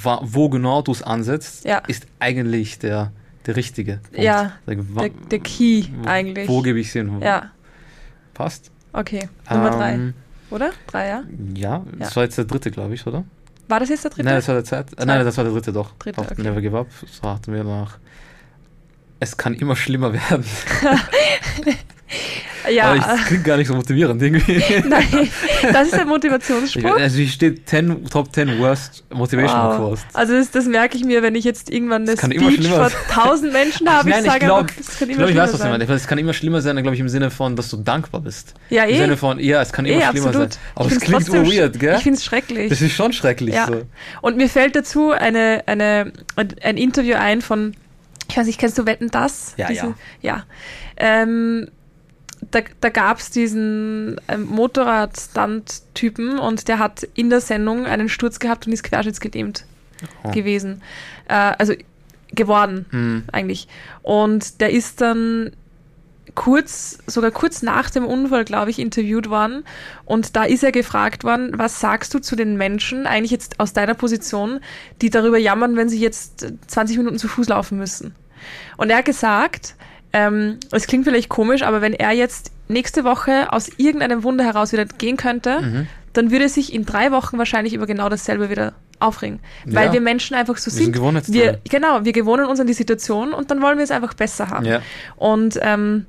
[0.03, 1.79] wa- wo genau du es ansetzt, Ja.
[1.87, 3.11] ist eigentlich der,
[3.45, 4.17] der richtige Punkt.
[4.23, 6.47] Ja, wa- der, der Key wo- eigentlich.
[6.47, 7.21] Wo gebe ich es hin?
[7.21, 7.51] Ja,
[8.33, 8.71] Passt.
[8.93, 9.29] okay.
[9.49, 10.13] Nummer drei, Ähm,
[10.51, 10.71] oder?
[10.87, 11.23] Drei, ja?
[11.55, 13.23] Ja, das war jetzt der dritte, glaube ich, oder?
[13.67, 14.25] War das jetzt der dritte?
[14.25, 14.97] Nein, das war der zweite.
[14.97, 15.93] Äh, nein, das war der dritte doch.
[15.97, 16.41] Dritte, Auf okay.
[16.41, 16.87] Never Give Up.
[17.09, 17.97] So hatten wir danach.
[19.19, 20.45] Es kann immer schlimmer werden.
[22.69, 24.63] ja, Aber ich, das klingt gar nicht so motivierend irgendwie.
[24.87, 25.29] nein,
[25.71, 26.97] das ist der Ich, Motivationsspruch.
[26.97, 29.77] also hier steht 10, Top 10 Worst Motivational Wow.
[29.77, 30.03] Quotes.
[30.13, 33.89] Also das, das merke ich mir, wenn ich jetzt irgendwann eine Speech vor tausend Menschen
[33.89, 34.09] habe.
[34.09, 35.59] Nein, ich ich sage glaub- einfach, es kann Ich immer glaube, ich schlimmer weiß, was
[35.59, 35.71] du sein.
[35.79, 35.89] meinst.
[36.03, 38.53] Es kann immer schlimmer sein, glaube ich, im Sinne von, dass du dankbar bist.
[38.69, 38.97] Ja, Im eh.
[38.97, 40.53] Sinne von, ja, es kann eh, immer schlimmer absolut.
[40.53, 40.61] sein.
[40.75, 41.95] Aber Ich es klingt so weird, gell?
[41.97, 42.69] Ich finde es schrecklich.
[42.69, 43.53] Das ist schon schrecklich.
[43.55, 43.67] Ja.
[43.67, 43.81] So.
[44.21, 47.75] Und mir fällt dazu eine, eine, ein Interview ein von,
[48.29, 49.53] ich weiß nicht, kennst du Wetten das?
[49.57, 49.93] Ja, ja.
[50.21, 50.43] Ja.
[50.97, 51.67] Ähm,
[52.49, 58.39] da da gab es diesen ähm, Motorrad-Stunt-Typen und der hat in der Sendung einen Sturz
[58.39, 59.65] gehabt und ist querschnittsgelähmt
[60.23, 60.31] Oh.
[60.31, 60.81] gewesen.
[61.27, 61.73] Äh, also
[62.33, 63.23] geworden Hm.
[63.31, 63.67] eigentlich.
[64.01, 65.51] Und der ist dann
[66.33, 69.63] kurz, sogar kurz nach dem Unfall, glaube ich, interviewt worden.
[70.05, 73.73] Und da ist er gefragt worden, was sagst du zu den Menschen, eigentlich jetzt aus
[73.73, 74.59] deiner Position,
[75.03, 78.15] die darüber jammern, wenn sie jetzt 20 Minuten zu Fuß laufen müssen.
[78.77, 79.75] Und er hat gesagt,
[80.13, 84.71] ähm, es klingt vielleicht komisch, aber wenn er jetzt nächste Woche aus irgendeinem Wunder heraus
[84.73, 85.87] wieder gehen könnte, Mhm.
[86.13, 89.39] dann würde er sich in drei Wochen wahrscheinlich über genau dasselbe wieder aufregen.
[89.65, 89.93] Weil Ja.
[89.93, 90.93] wir Menschen einfach so Wir sind sind.
[90.93, 91.59] Gewohnheitstiere.
[91.63, 94.49] Wir, genau, wir gewöhnen uns an die Situation und dann wollen wir es einfach besser
[94.49, 94.65] haben.
[94.65, 94.81] Ja.
[95.15, 96.05] Und ähm,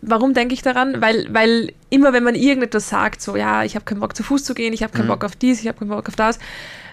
[0.00, 1.00] warum denke ich daran?
[1.00, 4.44] Weil, weil immer, wenn man irgendetwas sagt, so, ja, ich habe keinen Bock zu Fuß
[4.44, 5.10] zu gehen, ich habe keinen Mhm.
[5.10, 6.38] Bock auf dies, ich habe keinen Bock auf das.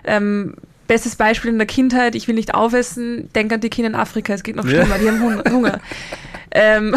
[0.03, 0.55] Ähm,
[0.89, 4.34] bestes Beispiel in der Kindheit, ich will nicht aufessen, denk an die Kinder in Afrika,
[4.34, 4.82] es geht noch Ja.
[4.82, 5.80] schlimmer, die haben Hun- Hunger.
[6.52, 6.93] ähm,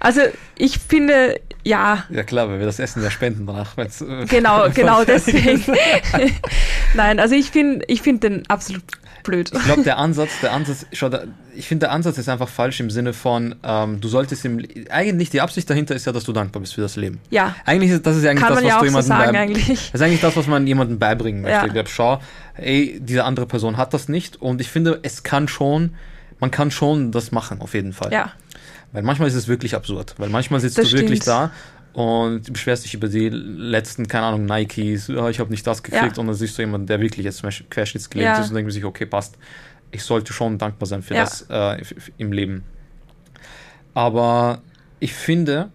[0.00, 0.20] also
[0.56, 3.76] ich finde, ja, ja, klar, weil wir das Essen ja spenden danach.
[3.76, 5.62] wenn's, äh, genau, genau deswegen.
[6.94, 8.82] Nein, also ich finde ich find den absolut
[9.24, 9.50] blöd.
[9.52, 11.24] Ich glaube, der Ansatz, der Ansatz, schau, da,
[11.56, 15.30] ich finde, der Ansatz ist einfach falsch im Sinne von, ähm, du solltest im, eigentlich
[15.30, 17.20] die Absicht dahinter ist ja, dass du dankbar bist für das Leben.
[17.30, 19.08] Ja, Eigentlich ist das ist ja eigentlich kann das, ja was auch du so jemandem
[19.08, 19.68] sagen beim- eigentlich.
[19.92, 21.56] Das ist eigentlich das, was man jemandem beibringen möchte.
[21.58, 21.66] Ja.
[21.66, 22.20] Ich glaube, schau,
[22.56, 25.94] ey, diese andere Person hat das nicht und ich finde, es kann schon,
[26.38, 28.12] man kann schon das machen, auf jeden Fall.
[28.12, 28.32] Ja,
[28.92, 31.28] Weil manchmal ist es wirklich absurd, weil manchmal sitzt Das du wirklich stimmt.
[31.28, 31.50] da
[31.94, 36.16] und beschwerst dich über die letzten, keine Ahnung, Nikes, ja, ich habe nicht das gekriegt
[36.16, 36.20] Ja.
[36.20, 38.40] und dann siehst du jemanden, der wirklich jetzt zum Beispiel querschnittsgelähmt Ja.
[38.42, 39.38] ist und denkt sich, okay, passt,
[39.92, 41.20] ich sollte schon dankbar sein für Ja.
[41.20, 41.80] das äh,
[42.18, 42.64] im Leben.
[43.94, 44.60] Aber
[44.98, 45.70] ich finde,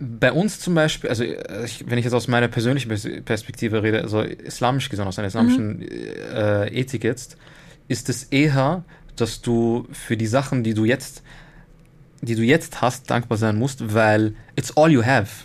[0.00, 3.82] bei uns zum Beispiel, also äh, ich, wenn ich jetzt aus meiner persönlichen Pers- Perspektive
[3.82, 7.36] rede, also islamisch gesehen, aus einer islamischen äh, Ethik jetzt,
[7.88, 8.84] ist es eher,
[9.16, 11.22] dass du für die Sachen, die du jetzt,
[12.22, 15.44] die du jetzt hast, dankbar sein musst, weil it's all you have,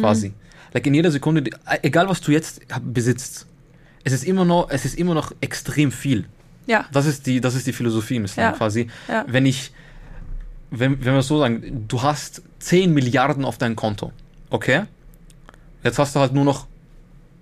[0.00, 0.32] quasi.
[0.74, 1.50] Like in jeder Sekunde,
[1.82, 3.46] egal was du jetzt besitzt,
[4.04, 6.24] es ist immer noch, es ist immer noch extrem viel.
[6.66, 8.56] ja, Das ist die, das ist die Philosophie im Islam Ja.
[8.56, 8.88] quasi.
[9.08, 9.24] ja.
[9.28, 9.72] Wenn ich,
[10.70, 14.12] wenn, wenn wir es so sagen, du hast 10 Milliarden auf deinem Konto,
[14.50, 14.84] okay?
[15.84, 16.66] Jetzt hast du halt nur noch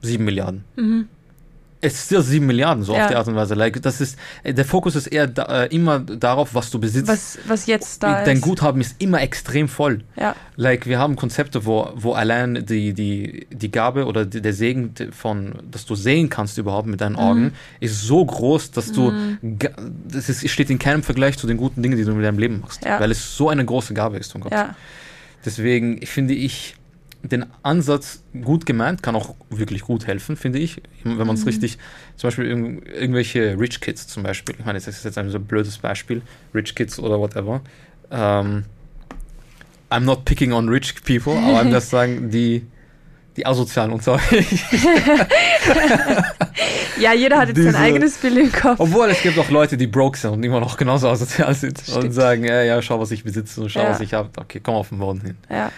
[0.03, 0.65] 7 Milliarden.
[0.77, 1.09] Mhm.
[1.83, 3.05] Es ist still 7 Milliarden, so Ja.
[3.05, 3.55] auf die Art und Weise.
[3.55, 7.09] Like, das ist, äh, der Fokus ist eher da, äh, immer darauf, was du besitzt.
[7.09, 8.43] Was, was jetzt da Dein ist.
[8.43, 10.03] Guthaben ist immer extrem voll.
[10.17, 14.53] Ja, Like, wir haben Konzepte, wo, wo allein die, die, die Gabe oder die, der
[14.53, 17.05] Segen von, dass du sehen kannst überhaupt mit Mhm.
[17.05, 19.13] deinen Augen, ist so groß, dass du,
[19.59, 19.71] ga-
[20.07, 22.61] das ist, steht in keinem Vergleich zu den guten Dingen, die du mit deinem Leben
[22.61, 22.85] machst.
[22.85, 23.01] Ja.
[23.01, 24.53] Weil es so eine große Gabe ist von Gott.
[24.53, 24.75] ja,
[25.45, 26.75] Deswegen finde ich
[27.23, 30.81] den Ansatz gut gemeint, kann auch wirklich gut helfen, finde ich.
[31.05, 31.35] Wenn man Mhm.
[31.35, 31.79] es richtig,
[32.17, 35.39] zum Beispiel irgend, irgendwelche Rich Kids zum Beispiel, ich meine, das ist jetzt ein so
[35.39, 36.23] blödes Beispiel,
[36.55, 37.61] Rich Kids oder whatever,
[38.11, 38.65] ähm,
[39.91, 42.65] I'm not picking on rich people, aber I'm just sagen, die,
[43.37, 44.19] die Asozialen und so.
[47.01, 48.79] ja, jeder hat jetzt Diese- sein eigenes Bild im Kopf.
[48.81, 51.87] Obwohl es gibt auch Leute, die broke sind und immer noch genauso asozial sind und
[51.99, 52.15] Stimmt.
[52.15, 53.91] sagen, ja, ja, schau, was ich besitze und schau, Ja.
[53.91, 54.31] was ich habe.
[54.37, 55.37] Okay, komm auf den Boden hin.
[55.51, 55.71] Ja,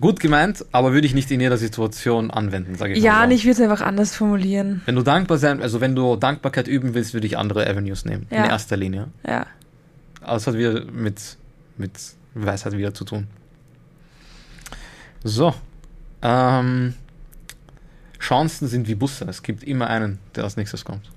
[0.00, 3.24] Gut gemeint, aber würde ich nicht in jeder Situation anwenden, sage ich mal ja so.
[3.24, 4.82] und ich würde es einfach anders formulieren.
[4.86, 8.26] Wenn du dankbar sein, also wenn du Dankbarkeit üben willst, würde ich andere Avenues nehmen.
[8.30, 8.46] In Ja.
[8.48, 9.08] erster Linie.
[9.26, 9.46] Ja.
[10.20, 11.36] Aber es hat wieder mit,
[11.78, 11.92] mit
[12.34, 13.28] Weisheit wieder zu tun.
[15.22, 15.54] So.
[16.22, 16.94] Ähm,
[18.18, 19.26] Chancen sind wie Busse.
[19.28, 21.08] Es gibt immer einen, der als nächstes kommt.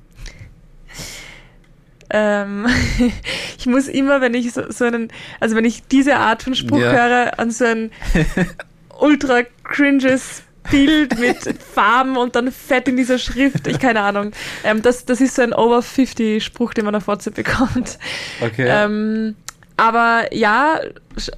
[2.09, 2.67] Ähm,
[3.57, 6.79] ich muss immer, wenn ich so, so einen, also wenn ich diese Art von Spruch
[6.79, 6.91] Ja.
[6.91, 7.91] höre, an so ein
[8.99, 11.37] ultra cringes Bild mit
[11.73, 14.31] Farben und dann fett in dieser Schrift, ich keine Ahnung.
[14.63, 17.97] Ähm, das, das ist so ein Over 50 Spruch, den man auf WhatsApp bekommt.
[18.41, 18.67] Okay.
[18.67, 19.35] Ähm,
[19.77, 20.79] aber ja,
[21.15, 21.31] Sch-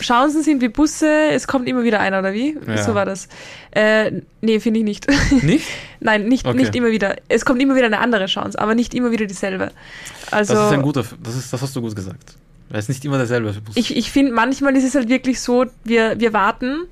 [0.00, 2.58] Chancen sind wie Busse, es kommt immer wieder einer, oder wie?
[2.66, 2.82] Ja.
[2.82, 3.28] So war das.
[3.70, 5.06] Äh, nee, finde ich nicht.
[5.42, 5.66] nicht?
[6.00, 6.56] Nein, nicht, Okay.
[6.56, 7.16] nicht immer wieder.
[7.28, 9.70] Es kommt immer wieder eine andere Chance, aber nicht immer wieder dieselbe.
[10.30, 12.34] Also, das ist ein guter, das ist, das hast du gut gesagt.
[12.70, 13.76] Weil es nicht immer derselbe Bus.
[13.76, 16.86] ich, ich finde, manchmal ist es halt wirklich so, wir, wir warten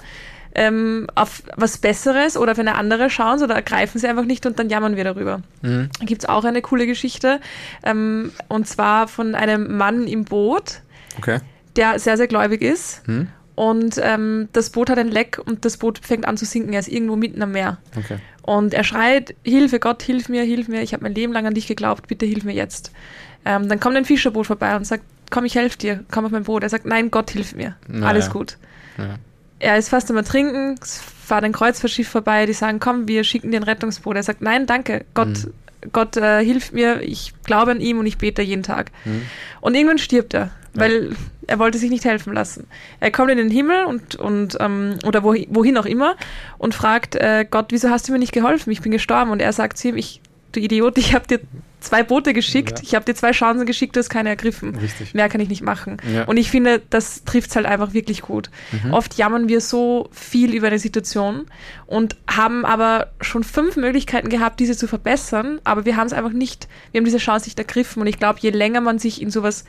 [0.55, 4.59] ähm, auf was Besseres oder auf eine andere Chance oder ergreifen sie einfach nicht und
[4.59, 5.41] dann jammern wir darüber.
[5.63, 5.89] Mhm.
[5.99, 7.41] Da gibt es auch eine coole Geschichte
[7.85, 10.81] ähm, und zwar von einem Mann im Boot,
[11.19, 11.41] Okay.
[11.77, 13.29] der sehr, sehr gläubig ist Hm?
[13.55, 16.73] und ähm, das Boot hat ein Leck und das Boot fängt an zu sinken.
[16.73, 17.79] Er ist irgendwo mitten am Meer.
[17.97, 18.17] Okay.
[18.43, 21.55] Und er schreit, Hilfe, Gott, hilf mir, hilf mir, ich habe mein Leben lang an
[21.55, 22.93] dich geglaubt, bitte hilf mir jetzt.
[23.45, 26.45] Ähm, dann kommt ein Fischerboot vorbei und sagt, komm, ich helfe dir, komm auf mein
[26.45, 26.63] Boot.
[26.63, 28.33] Er sagt, nein, Gott, hilf mir, Na alles ja.
[28.33, 28.57] gut.
[28.99, 29.17] Ja.
[29.63, 33.53] Er ist fast am Ertrinken, es fährt ein Kreuzfahrtschiff vorbei, die sagen, komm, wir schicken
[33.53, 34.17] dir ein Rettungsboot.
[34.17, 35.53] Er sagt, nein, danke, Gott, Mhm.
[35.93, 38.91] Gott äh, hilft mir, ich glaube an ihm und ich bete jeden Tag.
[39.05, 39.23] Hm?
[39.61, 42.67] Und irgendwann stirbt er, weil er wollte sich nicht helfen lassen.
[43.01, 46.17] Er kommt in den Himmel und, und ähm, oder wohin, wohin auch immer
[46.59, 48.71] und fragt äh, Gott, wieso hast du mir nicht geholfen?
[48.71, 49.31] Ich bin gestorben.
[49.31, 50.21] Und er sagt zu ihm, ich,
[50.53, 51.41] du Idiot, ich habe dir
[51.83, 52.83] zwei Boote geschickt, Ja.
[52.85, 54.75] ich habe dir zwei Chancen geschickt, du hast keine ergriffen.
[54.77, 55.15] Richtig.
[55.15, 55.97] Mehr kann ich nicht machen.
[56.15, 56.25] Ja.
[56.25, 58.51] Und ich finde, das trifft halt einfach wirklich gut.
[58.85, 58.93] Mhm.
[58.95, 61.47] Oft jammern wir so viel über eine Situation
[61.87, 66.33] und haben aber schon fünf Möglichkeiten gehabt, diese zu verbessern, aber wir haben es einfach
[66.33, 68.01] nicht, wir haben diese Chance nicht ergriffen.
[68.01, 69.65] Und ich glaube, je länger man sich in sowas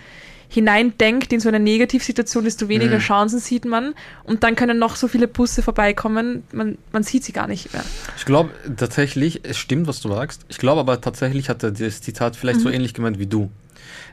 [0.53, 3.01] hineindenkt, in so eine Negativsituation, desto weniger Mhm.
[3.01, 3.93] Chancen sieht man.
[4.23, 7.83] Und dann können noch so viele Busse vorbeikommen, man, man sieht sie gar nicht mehr.
[8.17, 10.45] Ich glaube tatsächlich, es stimmt, was du sagst.
[10.49, 13.49] Ich glaube aber tatsächlich hat er das Zitat vielleicht so ähnlich gemeint wie du.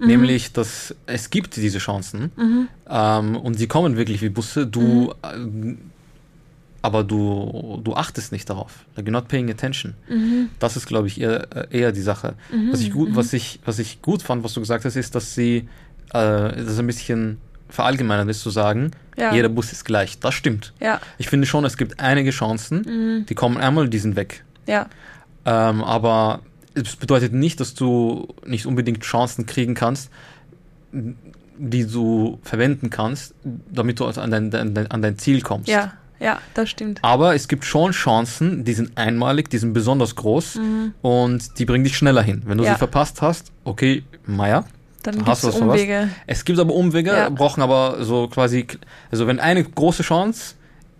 [0.02, 2.32] Nämlich, dass es gibt diese Chancen
[2.88, 4.66] ähm, und sie kommen wirklich wie Busse.
[4.66, 5.74] Du, äh,
[6.82, 8.86] aber du, du achtest nicht darauf.
[8.96, 9.92] Like you're not paying attention.
[10.58, 12.34] Das ist, glaube ich, eher, äh, eher die Sache.
[12.70, 15.34] Was, ich gut, was, ich, was ich gut fand, was du gesagt hast, ist, dass
[15.34, 15.68] sie
[16.12, 19.32] äh, das ein bisschen verallgemeinert ist, zu sagen, Ja.
[19.32, 20.18] jeder Bus ist gleich.
[20.18, 20.72] Das stimmt.
[20.80, 24.44] Ja, Ich finde schon, es gibt einige Chancen, die kommen einmal, die sind weg.
[24.66, 24.86] ja,
[25.46, 26.40] Ähm, aber
[26.74, 30.10] es bedeutet nicht, dass du nicht unbedingt Chancen kriegen kannst,
[30.92, 33.34] die du verwenden kannst,
[33.70, 35.68] damit du an dein, dein, an dein Ziel kommst.
[35.68, 36.98] ja, ja, das stimmt.
[37.02, 40.94] Aber es gibt schon Chancen, die sind einmalig, die sind besonders groß Mhm.
[41.02, 42.42] und die bringen dich schneller hin.
[42.44, 42.72] Wenn du Ja.
[42.72, 44.64] sie verpasst hast, okay, Meier.
[45.02, 45.44] Dann gibt es?
[45.44, 46.08] Umwege.
[46.26, 47.28] Es gibt aber Umwege, Ja.
[47.30, 48.66] brauchen aber so quasi,
[49.10, 50.54] also wenn eine große Chance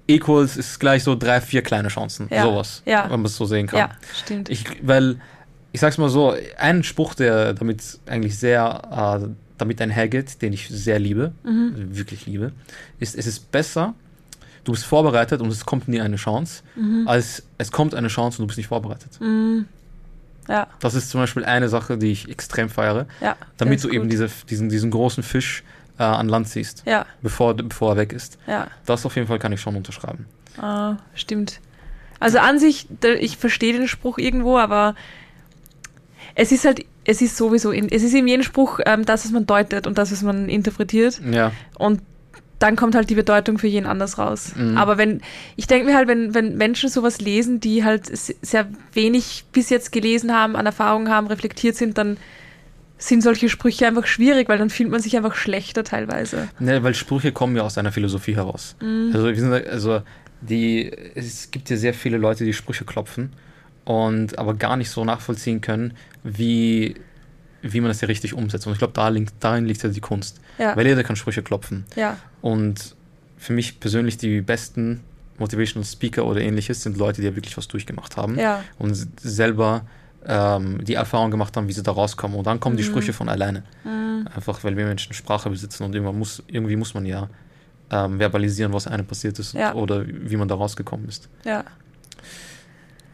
[0.09, 2.29] equals ist gleich so drei, vier kleine Chancen.
[2.31, 2.43] Ja.
[2.45, 2.83] Sowas.
[2.87, 3.05] Ja.
[3.05, 3.79] Wenn man es so sehen kann.
[3.79, 3.91] Ja,
[4.25, 4.49] stimmt.
[4.49, 5.21] Ich, weil,
[5.73, 10.69] ich sag's mal so, ein Spruch, der damit eigentlich sehr, äh, damit einhergeht, den ich
[10.69, 11.97] sehr liebe, Mhm.
[11.97, 12.53] wirklich liebe,
[12.99, 13.95] ist, es ist besser,
[14.65, 17.07] du bist vorbereitet und es kommt nie eine Chance, Mhm.
[17.07, 19.21] als es kommt eine Chance und du bist nicht vorbereitet.
[19.21, 19.61] Mm.
[20.49, 23.37] Ja, Das ist zum Beispiel eine Sache, die ich extrem feiere, ja.
[23.57, 24.13] damit du ist eben gut.
[24.13, 25.63] diese, diesen, diesen großen Fisch
[25.99, 28.39] äh, an Land siehst, Ja, bevor, bevor er weg ist.
[28.47, 28.67] ja.
[28.87, 30.27] Das auf jeden Fall kann ich schon unterschreiben.
[30.61, 31.61] Ah, stimmt.
[32.19, 32.87] Also an sich,
[33.21, 34.95] ich verstehe den Spruch irgendwo, aber
[36.35, 39.33] es ist halt, es ist sowieso, in, es ist in jedem Spruch ähm, das, was
[39.33, 41.21] man deutet und das, was man interpretiert.
[41.31, 42.03] Ja, Und
[42.61, 44.53] dann kommt halt die Bedeutung für jeden anders raus.
[44.55, 44.77] Mhm.
[44.77, 45.23] Aber wenn,
[45.57, 49.91] ich denke mir halt, wenn, wenn Menschen sowas lesen, die halt sehr wenig bis jetzt
[49.93, 52.19] gelesen haben, an Erfahrungen haben, reflektiert sind, dann
[52.99, 56.49] sind solche Sprüche einfach schwierig, weil dann fühlt man sich einfach schlechter teilweise.
[56.59, 58.77] Ne, weil Sprüche kommen ja aus einer Philosophie heraus.
[58.81, 59.11] Mhm.
[59.15, 60.03] Also, wir sind, also
[60.43, 63.33] die, es gibt ja sehr viele Leute, die Sprüche klopfen
[63.87, 66.95] und aber gar nicht so nachvollziehen können, wie,
[67.63, 68.67] wie man das ja richtig umsetzt.
[68.67, 70.41] Und ich glaube, da liegt, darin liegt ja die Kunst.
[70.59, 71.87] Ja, Weil jeder kann Sprüche klopfen.
[71.97, 72.95] ja, Und
[73.37, 75.01] für mich persönlich die besten
[75.39, 79.83] Motivational Speaker oder ähnliches sind Leute, die ja wirklich was durchgemacht haben ja, und selber
[80.27, 82.37] ähm, die Erfahrung gemacht haben, wie sie da rauskommen.
[82.37, 82.89] Und dann kommen die Mhm.
[82.89, 83.63] Sprüche von alleine.
[83.85, 87.29] mm, Einfach weil wir Menschen Sprache besitzen und irgendwann muss, irgendwie muss man ja
[87.91, 89.75] ähm, verbalisieren, was einem passiert ist Ja.
[89.75, 91.29] oder wie man da rausgekommen ist.
[91.45, 91.65] Ja.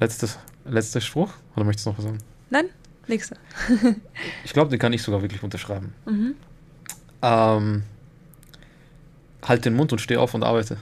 [0.01, 1.33] Letztes, letzter Spruch?
[1.55, 2.19] Oder möchtest du noch was sagen?
[2.51, 2.67] Nein?
[3.07, 3.37] Nächster.
[4.45, 5.95] Ich glaube, den kann ich sogar wirklich unterschreiben.
[6.07, 6.35] Mhm.
[7.23, 7.83] Ähm,
[9.47, 10.77] halt den Mund und steh auf und arbeite.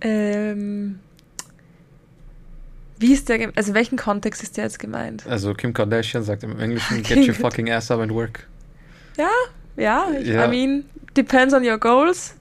[0.00, 1.00] Ähm,
[2.98, 5.26] wie ist der, also welchen Kontext ist der jetzt gemeint?
[5.26, 8.46] Also Kim Kardashian sagt im Englischen, get your fucking ass up and work.
[9.16, 10.44] Ja, ich, Ja.
[10.44, 10.84] I mean,
[11.16, 12.34] depends on your goals.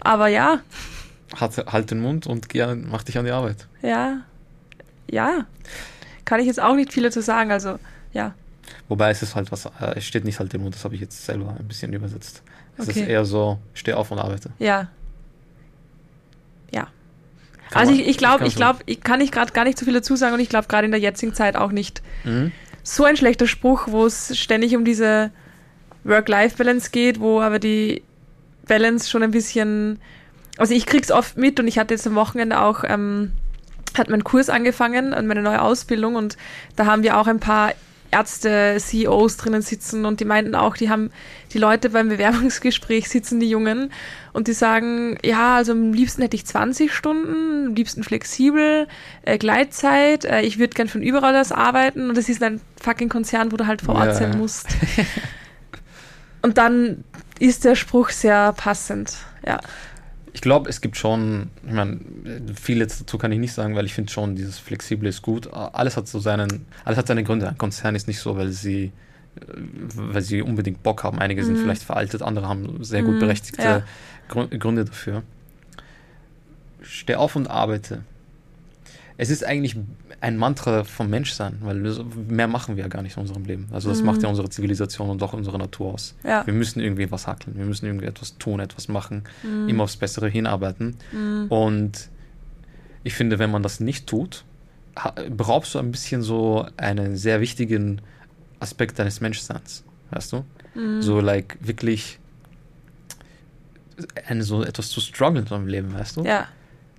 [0.00, 0.60] Aber ja,
[1.38, 3.66] Halt, halt den Mund und geh, mach dich an die Arbeit.
[3.82, 4.20] ja,
[5.10, 5.46] ja.
[6.24, 7.78] Kann ich jetzt auch nicht viel dazu sagen, also
[8.12, 8.34] ja.
[8.88, 11.00] Wobei es ist halt was, äh, es steht nicht halt den Mund, das habe ich
[11.00, 12.42] jetzt selber ein bisschen übersetzt.
[12.78, 13.00] Es Okay.
[13.00, 14.50] ist eher so, steh auf und arbeite.
[14.58, 14.88] Ja.
[16.72, 16.88] Ja.
[17.70, 19.78] Kann also man- ich, ich glaube, ich so- glaube, ich kann ich gerade gar nicht
[19.78, 22.02] so viel dazu sagen und ich glaube gerade in der jetzigen Zeit auch nicht.
[22.24, 22.52] Mhm.
[22.82, 25.30] So ein schlechter Spruch, wo es ständig um diese
[26.04, 28.02] Work-Life-Balance geht, wo aber die
[28.66, 29.98] Balance schon ein bisschen,
[30.56, 33.32] also ich krieg's oft mit und ich hatte jetzt am Wochenende auch, ähm,
[33.96, 36.36] hat mein Kurs angefangen und meine neue Ausbildung und
[36.76, 37.72] da haben wir auch ein paar
[38.10, 41.10] Ärzte, CEOs drinnen sitzen und die meinten auch, die haben
[41.52, 43.92] die Leute beim Bewerbungsgespräch sitzen, die Jungen,
[44.32, 48.86] und die sagen, ja, also am liebsten hätte ich 20 Stunden, am liebsten flexibel,
[49.22, 53.08] äh, Gleitzeit, äh, ich würde gern von überall aus arbeiten und das ist ein fucking
[53.08, 54.14] Konzern, wo du halt vor Ort Ja.
[54.14, 54.66] sein musst.
[56.42, 57.04] und dann
[57.38, 59.16] ist der Spruch sehr passend,
[59.46, 59.60] ja.
[60.38, 61.98] Ich glaube, es gibt schon, ich meine,
[62.54, 65.52] viel jetzt dazu kann ich nicht sagen, weil ich finde schon, dieses Flexible ist gut.
[65.52, 67.48] Alles hat so seinen, alles hat seine Gründe.
[67.48, 68.92] Ein Konzern ist nicht so, weil sie,
[69.34, 69.40] äh,
[69.96, 71.18] weil sie unbedingt Bock haben.
[71.18, 71.62] Einige sind Mhm.
[71.62, 73.82] vielleicht veraltet, andere haben sehr gut Mhm, berechtigte ja.
[74.28, 75.24] Grün- Gründe dafür.
[76.82, 78.02] Steh auf und arbeite.
[79.20, 79.76] Es ist eigentlich
[80.20, 83.66] ein Mantra vom Menschsein, weil so- mehr machen wir ja gar nicht in unserem Leben.
[83.72, 84.06] Also das Mhm.
[84.06, 86.14] macht ja unsere Zivilisation und auch unsere Natur aus.
[86.24, 86.46] Ja.
[86.46, 89.68] Wir müssen irgendwie was hackeln, wir müssen irgendwie etwas tun, etwas machen, Mhm.
[89.68, 90.96] immer aufs Bessere hinarbeiten.
[91.12, 91.46] Mhm.
[91.48, 92.08] Und
[93.02, 94.44] ich finde, wenn man das nicht tut,
[95.30, 98.00] beraubst du ein bisschen so einen sehr wichtigen
[98.60, 99.82] Aspekt deines Menschseins.
[100.10, 100.44] Weißt du?
[100.74, 101.02] Mhm.
[101.02, 102.18] So, like, wirklich
[104.26, 106.22] eine, so etwas zu strugglen in deinem Leben, weißt du?
[106.24, 106.46] Ja.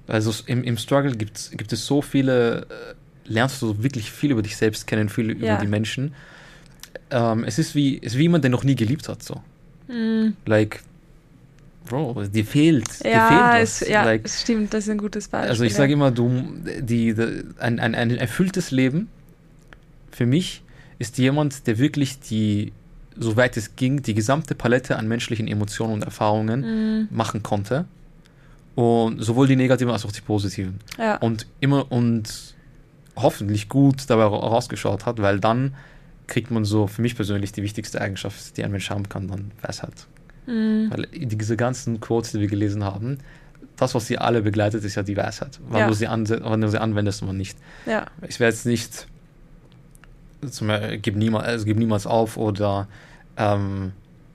[0.10, 2.65] Also im, im Struggle gibt's, gibt es so viele, äh,
[3.26, 5.54] lernst du wirklich viel über dich selbst kennen, viel Ja.
[5.54, 6.13] über die Menschen.
[7.12, 9.41] Ähm, es ist wie, es ist wie jemand, der noch nie geliebt hat, so.
[9.88, 10.36] Mhm.
[10.45, 10.82] Like,
[11.88, 13.82] Bro, dir fehlt, dir Ja, fehlt was.
[13.82, 15.50] es, ja like, es stimmt, das ist ein gutes Beispiel.
[15.50, 15.78] also ich ja.
[15.78, 16.43] sage immer, du,
[16.82, 19.10] die, die, ein, ein, ein erfülltes Leben
[20.12, 20.62] für mich
[21.00, 22.74] ist jemand, der wirklich die,
[23.15, 27.08] soweit es ging, die gesamte Palette an menschlichen Emotionen und Erfahrungen Mhm.
[27.10, 27.86] machen konnte.
[28.75, 30.79] Und sowohl die negativen als auch die positiven.
[30.97, 31.17] Ja.
[31.17, 32.55] Und immer und
[33.15, 35.75] hoffentlich gut dabei ra- rausgeschaut hat, weil dann
[36.27, 39.51] kriegt man so für mich persönlich die wichtigste Eigenschaft, die ein Mensch haben kann, dann
[39.62, 40.08] Weisheit.
[40.45, 40.88] Mhm.
[40.91, 43.17] Weil diese ganzen Quotes, die wir gelesen haben,
[43.75, 45.60] das, was sie alle begleitet, ist ja die Weisheit.
[45.69, 45.88] Wann, Ja.
[45.88, 47.58] du, sie wann du sie anwendest und wann nicht.
[47.86, 48.05] ja.
[48.27, 49.08] Ich werde jetzt nicht
[50.49, 52.88] zum Beispiel, gib, niemals, also gib niemals auf oder
[53.38, 53.91] ähm,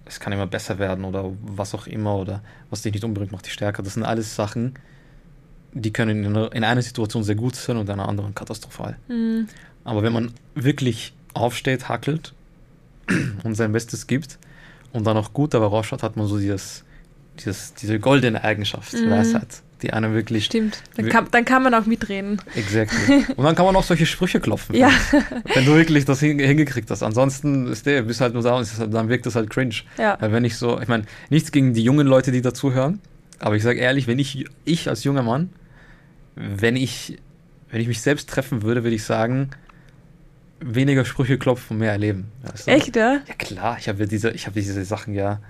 [0.07, 3.47] es kann immer besser werden oder was auch immer oder was dich nicht umbringt, macht
[3.47, 3.83] dich stärker.
[3.83, 4.75] Das sind alles Sachen,
[5.73, 8.97] die können in einer, in einer Situation sehr gut sein und in einer anderen katastrophal.
[9.09, 9.49] Mhm.
[9.85, 12.33] Aber wenn man wirklich aufsteht, hackelt
[13.45, 14.39] und sein Bestes gibt
[14.93, 16.85] und dann auch gut dabei rausschaut, hat man so dieses,
[17.41, 19.11] dieses, diese goldene Eigenschaft, Mhm.
[19.11, 20.83] Weisheit, die einem wirklich Stimmt.
[20.97, 22.41] Dann kann, dann kann man auch mitreden.
[22.57, 23.25] Exactly.
[23.37, 24.75] Und dann kann man auch solche Sprüche klopfen.
[24.75, 24.91] Ja.
[25.55, 27.03] Wenn du wirklich das hin- hingekriegt hast.
[27.03, 29.75] Ansonsten ist der, bist halt nur da und halt- dann wirkt das halt cringe.
[29.99, 30.17] Ja.
[30.21, 33.01] Weil wenn ich so, ich meine, nichts gegen die jungen Leute, die dazuhören,
[33.39, 35.51] aber ich sage ehrlich, wenn ich, ich als junger Mann,
[36.35, 37.19] wenn ich,
[37.71, 39.51] wenn ich mich selbst treffen würde, würde ich sagen,
[40.61, 42.27] weniger Sprüche klopfen, mehr erleben.
[42.43, 42.71] Weißt du?
[42.73, 43.21] Echt, ja?
[43.27, 45.41] Ja klar, ich habe ja diese, ich habe diese Sachen ja,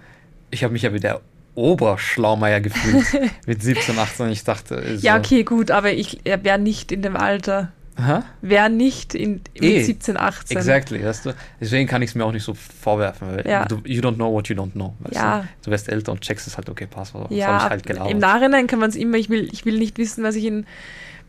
[0.51, 1.21] ich habe mich ja wie der
[1.55, 3.07] Oberschlaumeier gefühlt
[3.47, 4.29] mit 17, 18.
[4.31, 7.73] Ich dachte, so, Ja, okay, gut, aber ich wäre nicht in dem Alter.
[7.97, 8.25] Aha.
[8.43, 10.57] Wäre nicht in, mit Eh, 17, 18.
[10.57, 11.33] Exactly, weißt du?
[11.61, 13.67] Deswegen kann ich es mir auch nicht so vorwerfen, weil Ja.
[13.67, 14.95] du, you don't know what you don't know.
[14.99, 15.41] Weißt Ja.
[15.43, 15.47] du?
[15.67, 17.87] du wirst älter und checkst es halt, okay, passt, was Ja, habe ich halt ab-
[17.87, 18.11] gelabert.
[18.11, 20.67] im Nachhinein kann man es immer, ich will, ich will nicht wissen, was ich in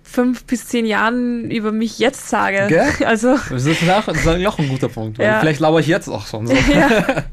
[0.02, 2.66] fünf bis zehn Jahren über mich jetzt sage.
[2.68, 2.88] Gell?
[3.06, 5.20] Also, Das ist auch, das ist auch ein guter Punkt.
[5.20, 5.40] Ja.
[5.40, 6.54] Vielleicht laber ich jetzt auch schon so.
[6.74, 7.24] ja,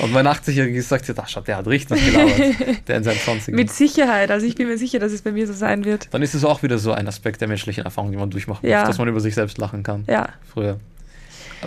[0.00, 2.38] Und mein 80-Jähriger sagt jetzt, ach, schau, der hat richtig gelabert.
[2.88, 4.30] der in seinen 20 mit Sicherheit.
[4.30, 6.08] Also ich bin mir sicher, dass es bei mir so sein wird.
[6.12, 8.80] Dann ist es auch wieder so ein Aspekt der menschlichen Erfahrung, die man durchmachen Ja.
[8.80, 10.04] muss, dass man über sich selbst lachen kann.
[10.08, 10.28] Ja.
[10.52, 10.78] Früher.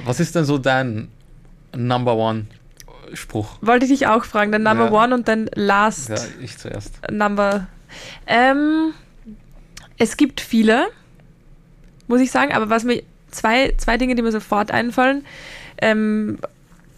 [0.05, 1.07] Was ist denn so dein
[1.75, 2.47] Number One
[3.13, 3.57] Spruch?
[3.61, 5.03] Wollte ich dich auch fragen, dein Number Ja.
[5.03, 6.99] One und dein Last Ja, ich zuerst.
[7.11, 7.67] Number.
[8.27, 8.93] Ähm,
[9.97, 10.87] es gibt viele,
[12.07, 15.25] muss ich sagen, aber was mir zwei, zwei Dinge, die mir sofort einfallen.
[15.81, 16.39] Ähm,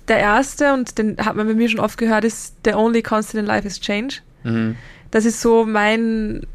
[0.07, 3.41] der erste, und den hat man bei mir schon oft gehört, ist The only constant
[3.41, 4.19] in life is change.
[4.43, 4.75] Mhm.
[5.11, 6.45] Das ist so mein,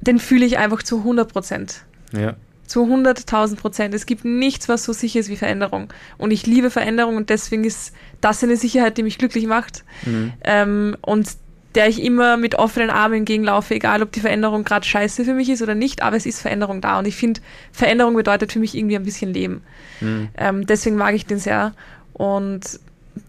[0.00, 1.84] den fühle ich einfach zu 100 Prozent.
[2.12, 2.34] Ja.
[2.66, 3.94] Zu 100.000 Prozent.
[3.94, 5.92] Es gibt nichts, was so sicher ist wie Veränderung.
[6.18, 9.84] Und ich liebe Veränderung und deswegen ist das eine Sicherheit, die mich glücklich macht.
[10.06, 10.32] Mhm.
[10.44, 11.28] Ähm, und
[11.74, 15.48] der ich immer mit offenen Armen entgegenlaufe, egal ob die Veränderung gerade scheiße für mich
[15.48, 16.98] ist oder nicht, aber es ist Veränderung da.
[16.98, 17.40] Und ich finde,
[17.72, 19.62] Veränderung bedeutet für mich irgendwie ein bisschen Leben.
[20.00, 20.28] Mhm.
[20.36, 21.72] Ähm, deswegen mag ich den sehr.
[22.12, 22.78] Und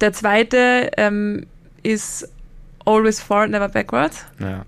[0.02, 1.46] der zweite ähm,
[1.84, 2.28] ist
[2.86, 4.12] Always Forward, Never Backward.
[4.40, 4.66] Ja.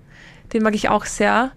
[0.53, 1.51] Den mag ich auch sehr,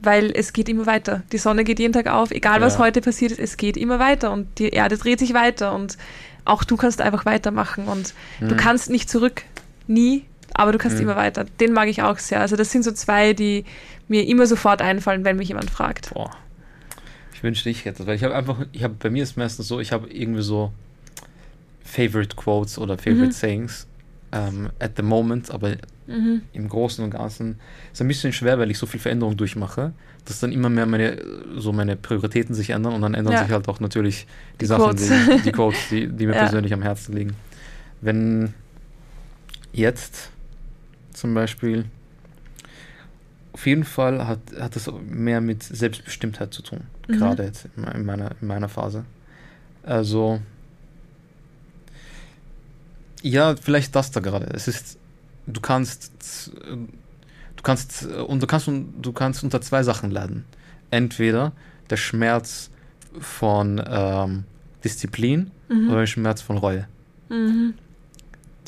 [0.00, 1.22] weil es geht immer weiter.
[1.30, 2.80] Die Sonne geht jeden Tag auf, egal was Ja.
[2.80, 5.96] heute passiert ist, es geht immer weiter und die Erde dreht sich weiter und
[6.44, 8.56] auch du kannst einfach weitermachen und du Mhm.
[8.56, 9.42] kannst nicht zurück,
[9.86, 11.04] nie, aber du kannst Mhm.
[11.04, 11.44] immer weiter.
[11.60, 12.40] Den mag ich auch sehr.
[12.40, 13.64] Also das sind so zwei, die
[14.08, 16.12] mir immer sofort einfallen, wenn mich jemand fragt.
[16.14, 16.30] Boah.
[17.34, 19.66] Ich wünschte, ich hätte das, weil ich habe einfach, ich habe, bei mir ist meistens
[19.68, 20.72] so, ich habe irgendwie so
[21.84, 23.32] Favorite Quotes oder Favorite Mhm.
[23.32, 23.86] Sayings
[24.32, 26.42] ähm, at the moment, aber Mhm.
[26.52, 27.58] im Großen und Ganzen
[27.92, 29.92] ist ein bisschen schwer, weil ich so viel Veränderung durchmache,
[30.24, 31.16] dass dann immer mehr meine,
[31.56, 33.42] so meine Prioritäten sich ändern und dann ändern Ja.
[33.44, 35.08] sich halt auch natürlich die, Die Sachen, Quotes.
[35.08, 36.40] Die, die Quotes, die, die mir Ja.
[36.40, 37.34] persönlich am Herzen liegen.
[38.02, 38.52] Wenn
[39.72, 40.30] jetzt
[41.12, 41.84] zum Beispiel
[43.52, 47.12] auf jeden Fall hat, hat es mehr mit Selbstbestimmtheit zu tun, Mhm.
[47.18, 49.04] gerade jetzt in me- in meiner, in meiner Phase.
[49.82, 50.40] Also,
[53.22, 54.46] ja, vielleicht das da gerade.
[54.54, 54.98] Es ist,
[55.46, 56.12] du kannst,
[56.66, 60.44] du kannst, und du kannst, du kannst unter zwei Sachen leiden.
[60.90, 61.52] Entweder
[61.90, 62.70] der Schmerz
[63.18, 64.44] von ähm,
[64.84, 65.88] Disziplin Mhm.
[65.90, 66.88] oder der Schmerz von Reue.
[67.28, 67.74] Mhm.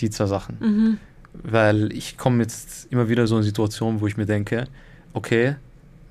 [0.00, 0.57] Die zwei Sachen.
[0.61, 0.98] Mhm.
[1.34, 4.68] Weil ich komme jetzt immer wieder so in Situationen, wo ich mir denke,
[5.14, 5.56] okay,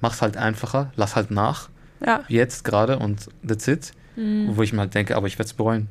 [0.02, 1.70] mach's halt einfacher, lass halt nach,
[2.06, 2.24] Ja.
[2.28, 3.92] jetzt gerade und that's it.
[4.16, 4.58] Mhm.
[4.58, 5.88] Wo ich mir halt denke, aber ich werde es bereuen.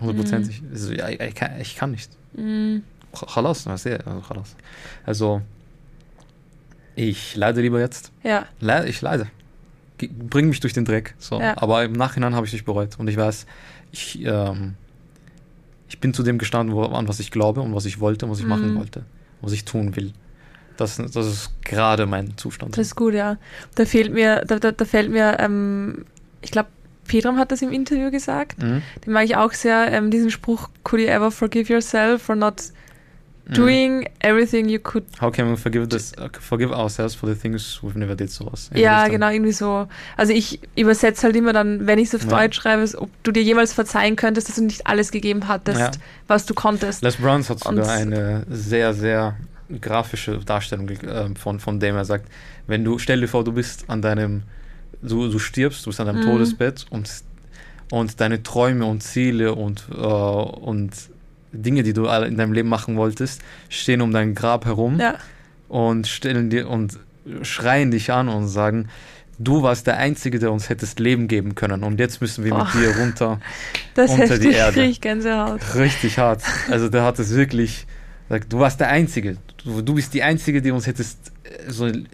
[0.00, 0.62] Hundertprozentig.
[0.70, 2.10] Also, ja, ich, kann, ich kann nicht.
[2.34, 2.82] Mhm.
[3.14, 3.90] Chalas, also,
[4.28, 4.54] chalas.
[5.06, 5.40] Also,
[6.96, 8.12] ich leide lieber jetzt.
[8.22, 8.46] Ja.
[8.60, 9.28] Le ich leide.
[9.98, 11.14] Ge- Bring mich durch den Dreck.
[11.18, 11.40] So.
[11.40, 11.56] Ja.
[11.60, 12.98] Aber im Nachhinein habe ich nicht bereut.
[12.98, 13.46] Und ich weiß,
[13.92, 14.74] ich, ähm,
[15.88, 18.40] ich bin zu dem gestanden, an was ich glaube und was ich wollte und was
[18.40, 18.78] ich machen Mhm.
[18.78, 19.04] wollte.
[19.40, 20.12] Was ich tun will.
[20.76, 22.76] Das, das ist gerade mein Zustand.
[22.76, 23.36] Das ist gut, ja.
[23.76, 26.04] Da fehlt mir, da, da, da fällt mir, ähm,
[26.42, 26.68] ich glaube,
[27.06, 28.60] Pedram hat das im Interview gesagt.
[28.62, 28.82] Mhm.
[29.04, 32.62] Den mag ich auch sehr, ähm, diesen Spruch, could you ever forgive yourself for not.
[33.46, 37.78] Doing everything you could How can we forgive, this, uh, forgive ourselves for the things
[37.82, 38.68] we've never did sowas?
[38.70, 39.86] in die Ja, genau, irgendwie so.
[40.16, 42.38] Also ich übersetze halt immer dann, wenn ich es auf Ja.
[42.38, 45.90] Deutsch schreibe, ob du dir jemals verzeihen könntest, dass du nicht alles gegeben hattest, Ja.
[46.26, 47.02] was du konntest.
[47.02, 49.36] Les Browns hat sogar Und- eine sehr, sehr
[49.80, 52.28] grafische Darstellung äh, von, von dem er sagt,
[52.66, 54.42] wenn du, stell dir vor, du bist an deinem,
[55.02, 56.30] du, du stirbst, du bist an deinem Mhm.
[56.30, 57.10] Todesbett und,
[57.90, 60.92] und deine Träume und Ziele und, äh, und
[61.54, 65.14] Dinge, die du in deinem Leben machen wolltest, stehen um dein Grab herum Ja,
[65.68, 66.98] und stellen dir und
[67.42, 68.88] schreien dich an und sagen,
[69.38, 72.64] du warst der Einzige, der uns hättest Leben geben können und jetzt müssen wir Boah.
[72.64, 73.40] mit dir runter.
[73.94, 74.72] das Unter die heftig, Erde.
[74.72, 75.60] kriege ich Gänsehaut.
[75.74, 76.42] Richtig hart.
[76.70, 77.86] Also der hat es wirklich
[78.28, 79.36] gesagt, du warst der Einzige.
[79.64, 82.04] Du, du bist die Einzige, die uns hättest äh, so äh,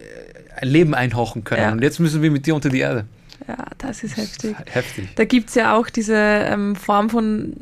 [0.61, 1.61] Leben einhauchen können.
[1.61, 1.71] Ja.
[1.71, 3.05] Und jetzt müssen wir mit dir unter die Erde.
[3.47, 4.55] Ja, das ist heftig.
[4.71, 5.09] Heftig.
[5.15, 7.53] Da gibt es ja auch diese ähm, Form von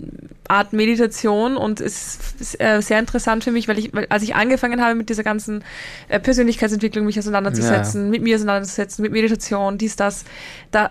[0.50, 4.36] Art Meditation und es ist äh, sehr interessant für mich, weil ich, weil, als ich
[4.36, 5.64] angefangen habe mit dieser ganzen
[6.10, 10.26] äh, Persönlichkeitsentwicklung mich auseinanderzusetzen, mit mir auseinanderzusetzen, mit Meditation, dies, das,
[10.72, 10.90] da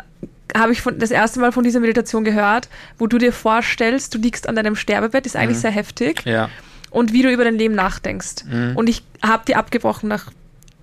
[0.56, 2.68] habe ich von, das erste Mal von dieser Meditation gehört,
[2.98, 5.62] wo du dir vorstellst, du liegst an deinem Sterbebett, ist eigentlich Mhm.
[5.62, 6.48] sehr heftig, Ja.
[6.90, 8.44] und wie du über dein Leben nachdenkst.
[8.48, 8.72] Mhm.
[8.76, 10.30] Und ich habe die abgebrochen nach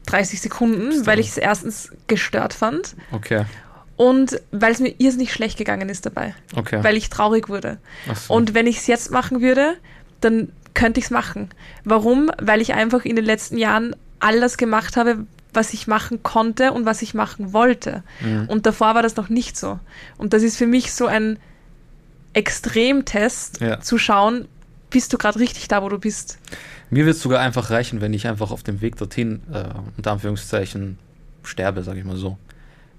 [0.08, 3.46] 30 Sekunden, Ist weil ich es erstens gestört fand Okay.
[3.98, 6.84] Und weil es mir irrsinnig schlecht gegangen ist dabei, Okay.
[6.84, 7.78] weil ich traurig wurde.
[8.14, 8.34] So.
[8.34, 9.76] Und wenn ich es jetzt machen würde,
[10.22, 11.50] dann könnte ich es machen.
[11.86, 12.30] Warum?
[12.42, 16.86] Weil ich einfach in den letzten Jahren alles gemacht habe, was ich machen konnte und
[16.86, 18.04] was ich machen wollte.
[18.22, 18.48] Mhm.
[18.50, 19.80] Und davor war das noch nicht so.
[20.18, 21.40] Und das ist für mich so ein
[22.34, 23.80] Extremtest, Ja.
[23.80, 24.48] zu schauen,
[24.90, 26.38] bist du gerade richtig da, wo du bist.
[26.90, 29.64] Mir wird es sogar einfach reichen, wenn ich einfach auf dem Weg dorthin, äh,
[29.98, 30.98] unter Anführungszeichen,
[31.44, 32.38] sterbe, sage ich mal so.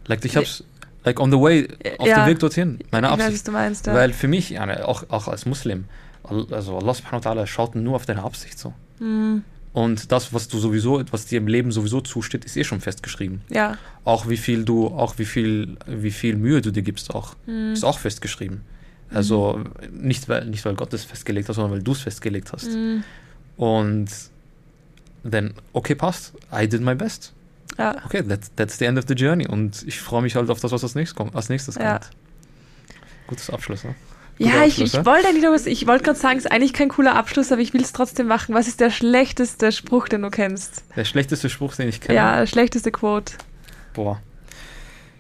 [0.07, 0.65] Like, ich hab's,
[1.07, 1.67] like on the way,
[1.99, 2.25] auf Ja.
[2.25, 3.49] dem Weg dorthin, meine ich weiß, was Absicht.
[3.49, 3.87] du meinst.
[3.87, 3.95] Ja.
[3.95, 5.85] Weil für mich, ja, ne, auch, auch als Muslim,
[6.25, 8.75] al- also Allah subhanahu wa ta'ala schaut nur auf deine Absicht so.
[8.99, 9.43] Hm,
[9.73, 13.41] Und das, was du sowieso, was dir im Leben sowieso zusteht, ist eh schon festgeschrieben.
[13.51, 13.77] ja.
[14.05, 17.73] Auch wie viel du, auch wie viel, wie viel Mühe du dir gibst auch, Hm.
[17.73, 18.61] ist auch festgeschrieben.
[19.13, 19.61] Also
[19.93, 22.67] nicht weil, nicht weil Gott es festgelegt hat, sondern weil du es festgelegt hast.
[22.73, 23.05] Hm,
[23.57, 24.07] Und
[25.25, 26.33] dann, okay, passt.
[26.53, 27.33] I did my best.
[27.79, 27.97] Ja.
[28.05, 29.47] Okay, that's, that's the end of the journey.
[29.47, 31.35] Und ich freue mich halt auf das, was als nächstes kommt.
[31.35, 31.99] Als nächstes Ja.
[31.99, 32.11] kommt.
[33.27, 33.95] Gutes Abschluss, ne?
[34.39, 36.91] Ja, ich, ich wollte eigentlich noch was, ich wollte gerade sagen, es ist eigentlich kein
[36.91, 38.55] cooler Abschluss, aber ich will es trotzdem machen.
[38.55, 40.85] Was ist der schlechteste Spruch, den du kennst?
[40.95, 42.17] Der schlechteste Spruch, den ich kenne.
[42.17, 43.33] Ja, schlechteste Quote.
[43.95, 44.21] Boah.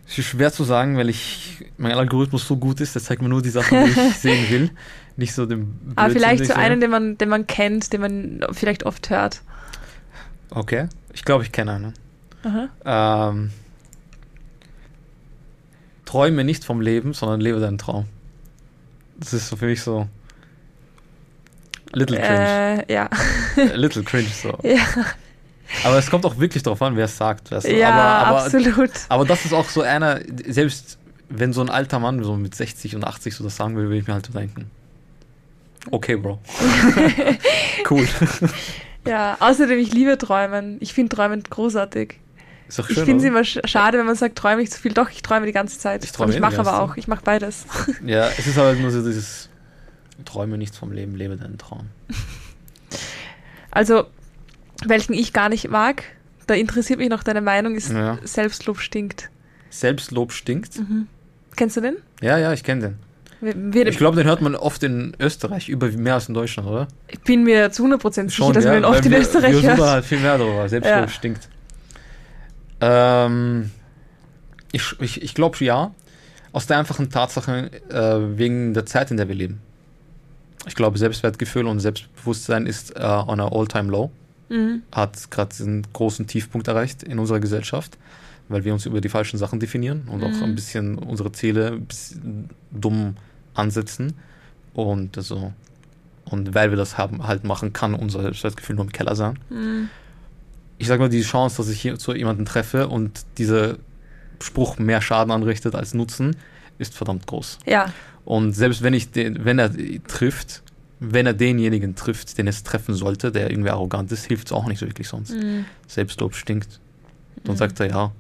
[0.07, 3.28] Es ist schwer zu sagen, weil ich mein Algorithmus so gut ist, der zeigt mir
[3.28, 4.70] nur die Sachen, die ich sehen will.
[5.16, 8.40] Nicht so den Blödsinn, Aber vielleicht so einen, den man, den man kennt, den man
[8.52, 9.40] vielleicht oft hört.
[10.50, 10.88] Okay.
[11.14, 11.94] Ich glaube, ich kenne einen.
[12.84, 13.51] Ähm,
[16.05, 18.07] träume nicht vom Leben, sondern lebe deinen Traum.
[19.18, 20.07] Das ist so für mich so.
[21.93, 22.84] Little cringe.
[22.89, 23.11] Äh, ja.
[23.57, 24.59] Äh, Little cringe so.
[24.62, 24.84] ja.
[25.84, 27.51] Aber es kommt auch wirklich darauf an, wer es sagt.
[27.51, 27.76] Weißt du?
[27.76, 28.91] ja, aber, aber, absolut.
[29.09, 32.95] aber das ist auch so einer, selbst wenn so ein alter Mann so mit 60
[32.95, 34.70] und 80 so das sagen will, will ich mir halt so denken.
[35.91, 36.39] Okay, Bro.
[37.91, 38.07] cool.
[39.07, 40.78] Ja, außerdem, ich liebe Träumen.
[40.80, 42.18] Ich finde Träumen großartig.
[42.68, 43.04] Ist doch Ich schön.
[43.06, 44.92] finde es immer sch- schade, wenn man sagt, träume ich zu viel.
[44.92, 46.02] Doch, ich träume die ganze Zeit.
[46.04, 46.96] Ich träume ich mache aber auch.
[46.96, 47.64] Ich mache beides.
[48.04, 49.48] Ja, es ist halt nur so dieses
[50.24, 51.86] Träume nichts vom Leben, lebe deinen Traum.
[53.70, 54.04] Also,
[54.86, 56.02] welchen ich gar nicht mag,
[56.46, 58.18] da interessiert mich noch deine Meinung, ist Ja.
[58.24, 59.30] Selbstlob stinkt.
[59.68, 60.78] Selbstlob stinkt.
[60.78, 61.08] Mhm.
[61.56, 61.96] Kennst du den?
[62.22, 62.98] Ja, ja, ich kenne den.
[63.42, 66.68] Wir, wir, Ich glaube, den hört man oft in Österreich über mehr als in Deutschland,
[66.70, 66.88] oder?
[67.08, 69.76] ich bin mir zu 100% sicher, dass ja, man oft in wir, Österreich wir hört.
[69.76, 70.66] suchen halt viel mehr darüber.
[70.68, 71.08] Selbstlob Ja.
[71.08, 71.48] stinkt.
[72.80, 73.70] Ähm,
[74.72, 75.92] ich ich, ich glaube ja.
[76.52, 79.60] Aus der einfachen Tatsache, äh, wegen der Zeit, in der wir leben.
[80.66, 84.10] Ich glaube, Selbstwertgefühl und Selbstbewusstsein ist äh, on a all-time low.
[84.48, 84.82] Mhm.
[84.90, 87.98] Hat gerade einen großen Tiefpunkt erreicht in unserer Gesellschaft,
[88.48, 90.42] weil wir uns über die falschen Sachen definieren und auch Mhm.
[90.44, 91.80] ein bisschen unsere Ziele
[92.70, 93.16] dumm
[93.54, 94.14] ansetzen.
[94.72, 95.52] Und also,
[96.24, 99.38] und weil wir das haben, halt machen, kann unser Selbstwertgefühl nur im Keller sein.
[99.50, 99.88] Mhm.
[100.78, 103.76] Ich sage mal, die Chance, dass ich hier zu jemanden treffe und dieser
[104.42, 106.36] Spruch mehr Schaden anrichtet als Nutzen,
[106.78, 107.58] ist verdammt groß.
[107.66, 107.92] Ja,
[108.24, 109.70] Und selbst wenn ich den, wenn er
[110.06, 110.62] trifft,
[111.00, 114.66] wenn er denjenigen trifft, den es treffen sollte, der irgendwie arrogant ist, hilft es auch
[114.66, 115.30] nicht so wirklich sonst.
[115.32, 115.64] mhm.
[115.86, 116.80] Selbstlob stinkt.
[117.44, 117.58] Dann Mhm.
[117.58, 118.12] sagt er ja.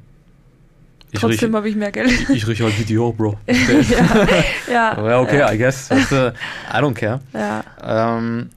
[1.12, 2.10] Ich trotzdem rieche habe ich mehr Geld.
[2.30, 3.38] ich riech halt wie Dior, Bro.
[3.46, 4.26] ja,
[4.72, 5.88] ja, Aber okay, ja, I guess.
[5.90, 6.34] Weißt du,
[6.72, 7.20] I don't care.
[7.32, 7.62] ja.
[8.18, 8.55] Ähm, Ja,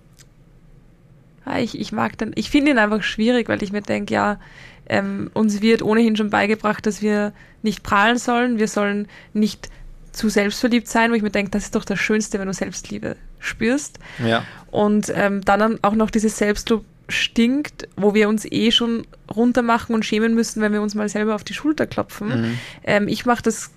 [1.57, 4.39] Ich, ich mag den, ich finde ihn einfach schwierig, weil ich mir denke, ja,
[4.87, 9.69] ähm, uns wird ohnehin schon beigebracht, dass wir nicht prahlen sollen, wir sollen nicht
[10.11, 13.15] zu selbstverliebt sein, wo ich mir denke, das ist doch das Schönste, wenn du Selbstliebe
[13.39, 13.99] spürst.
[14.25, 14.43] ja.
[14.71, 20.05] Und ähm, dann auch noch dieses Selbstlob stinkt, wo wir uns eh schon runtermachen und
[20.05, 22.27] schämen müssen, wenn wir uns mal selber auf die Schulter klopfen.
[22.27, 22.59] Mhm.
[22.83, 23.71] Ähm, ich mache das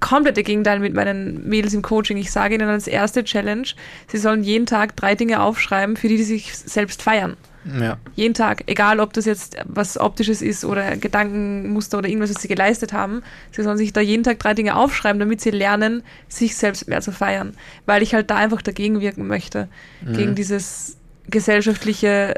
[0.00, 2.16] komplette Gegenteil mit meinen Mädels im Coaching.
[2.16, 3.66] Ich sage ihnen als erste Challenge,
[4.06, 7.36] sie sollen jeden Tag drei Dinge aufschreiben, für die sie sich selbst feiern.
[7.78, 7.98] Ja.
[8.14, 12.48] Jeden Tag, egal ob das jetzt was Optisches ist oder Gedankenmuster oder irgendwas, was sie
[12.48, 13.22] geleistet haben.
[13.52, 17.02] Sie sollen sich da jeden Tag drei Dinge aufschreiben, damit sie lernen, sich selbst mehr
[17.02, 17.54] zu feiern.
[17.84, 19.68] Weil ich halt da einfach dagegen wirken möchte.
[20.02, 20.12] Mhm.
[20.14, 20.96] Gegen dieses
[21.28, 22.34] gesellschaftliche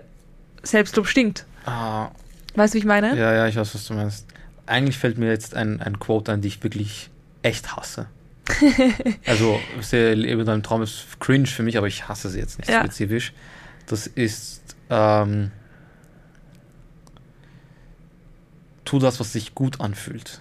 [0.63, 1.47] Selbstlob stinkt.
[1.65, 2.09] Ah,
[2.55, 3.17] Weißt du, wie ich meine?
[3.17, 4.27] ja, ja, ich weiß, was du meinst.
[4.67, 7.11] Eigentlich fällt mir jetzt ein, ein Quote ein, die ich wirklich
[7.43, 8.07] echt hasse.
[9.27, 9.61] also,
[10.15, 12.81] lebe deinem Traum ist cringe für mich, aber ich hasse sie jetzt nicht Ja.
[12.81, 13.33] spezifisch.
[13.87, 15.51] Das ist, ähm,
[18.85, 20.41] tu das, was sich gut anfühlt.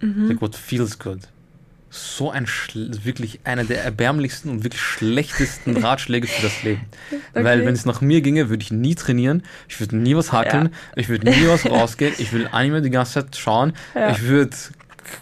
[0.00, 0.36] Mhm.
[0.38, 1.20] good feels good.
[1.88, 6.82] So ein schl- wirklich einer der erbärmlichsten und wirklich schlechtesten Ratschläge für das Leben.
[7.32, 7.66] Weil Okay.
[7.66, 11.08] wenn es nach mir ginge, würde ich nie trainieren, ich würde nie was hackeln, ich
[11.08, 14.10] würde nie was rausgehen, ich will Anime die ganze Zeit schauen, Ja.
[14.10, 14.56] ich würde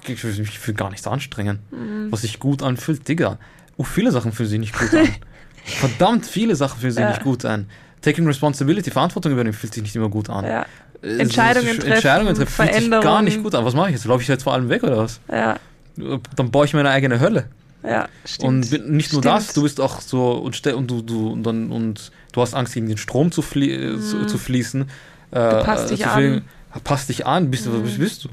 [0.08, 1.58] ich würd mich für gar nichts anstrengen.
[1.70, 2.10] Mhm.
[2.10, 3.38] Was sich gut anfühlt, Digga.
[3.76, 5.08] Oh, viele Sachen fühlen sich nicht gut an.
[5.64, 7.10] Verdammt viele Sachen fühlen sich Ja.
[7.10, 7.68] nicht gut an.
[8.00, 10.44] Taking responsibility, Verantwortung übernehmen, fühlt sich nicht immer gut an.
[10.44, 10.66] Ja,
[11.02, 13.64] Entscheidungen ist- treffen, Entscheidungen treffen, fühlt sich gar nicht gut an.
[13.64, 14.06] Was mache ich jetzt?
[14.06, 15.20] Laufe ich jetzt vor allem weg oder was?
[15.30, 15.56] ja,
[15.96, 17.46] Dann baue ich mir eine eigene Hölle.
[17.82, 18.72] ja, stimmt.
[18.72, 19.24] Und nicht nur Stimmt.
[19.26, 22.74] das, du bist auch so und, und du du und dann und du hast Angst
[22.74, 24.28] gegen den Strom zu, flie äh, zu, Mhm.
[24.28, 24.82] zu fließen.
[24.82, 24.86] Äh,
[25.34, 26.42] Du passt dich an.
[26.82, 27.84] Passt dich an, bist du Mhm.
[27.84, 28.28] was bist du?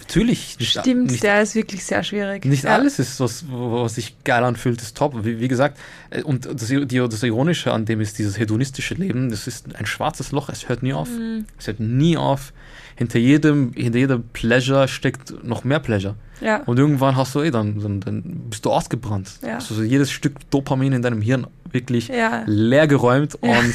[0.00, 0.58] Natürlich.
[0.58, 2.44] Nicht, Stimmt, nicht, der ist wirklich sehr schwierig.
[2.44, 2.70] nicht ja.
[2.74, 5.24] alles ist, was, was sich geil anfühlt, ist top.
[5.24, 5.78] Wie, wie gesagt,
[6.10, 9.86] äh, und das, die, das Ironische an dem ist dieses hedonistische Leben, das ist ein
[9.86, 11.08] schwarzes Loch, es hört nie auf.
[11.10, 11.44] Mhm.
[11.58, 12.52] Es hört nie auf.
[13.00, 16.16] Hinter jedem, hinter jeder Pleasure steckt noch mehr Pleasure.
[16.42, 19.30] Ja, Und irgendwann hast du eh dann, dann, dann bist du ausgebrannt.
[19.42, 19.54] Ja.
[19.54, 23.58] Hast du so jedes Stück Dopamin in deinem Hirn wirklich ja, leer geräumt Ja.
[23.58, 23.74] und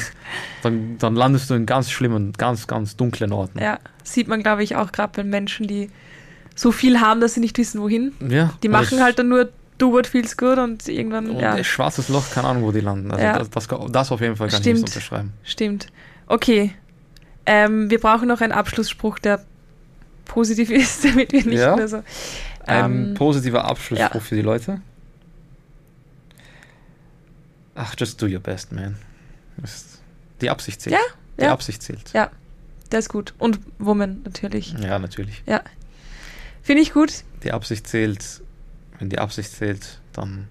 [0.62, 3.58] dann, dann landest du in ganz schlimmen, ganz, ganz dunklen Orten.
[3.60, 3.78] ja.
[4.04, 5.90] Sieht man, glaube ich, auch gerade bei Menschen, die
[6.54, 8.12] so viel haben, dass sie nicht wissen, wohin.
[8.28, 9.48] Ja, Die machen halt dann nur
[9.78, 12.78] do what feels good und irgendwann, Und ja, ein schwarzes Loch, keine Ahnung, wo die
[12.80, 13.10] landen.
[13.10, 13.38] Also Ja.
[13.40, 14.78] das, das, das auf jeden Fall kann Stimmt.
[14.78, 15.32] ich nicht unterschreiben.
[15.42, 15.88] stimmt.
[16.28, 16.70] Okay,
[17.46, 19.44] ähm, wir brauchen noch einen Abschlussspruch, der
[20.24, 21.76] positiv ist, damit wir nicht Ja.
[21.76, 22.02] mehr so...
[22.66, 24.20] Ein Ähm, positiver Abschlussspruch ja.
[24.20, 24.80] für die Leute.
[27.74, 28.96] Ach, just do your best, man.
[30.40, 30.94] Die Absicht zählt.
[30.94, 31.00] Ja,
[31.38, 31.52] Die ja.
[31.52, 32.12] Absicht zählt.
[32.12, 32.30] Ja,
[32.90, 33.34] der ist gut.
[33.38, 34.72] Und Woman natürlich.
[34.80, 35.42] Ja, natürlich.
[35.46, 35.62] Ja.
[36.62, 37.22] Finde ich gut.
[37.44, 38.42] Die Absicht zählt.
[38.98, 40.48] Wenn die Absicht zählt, dann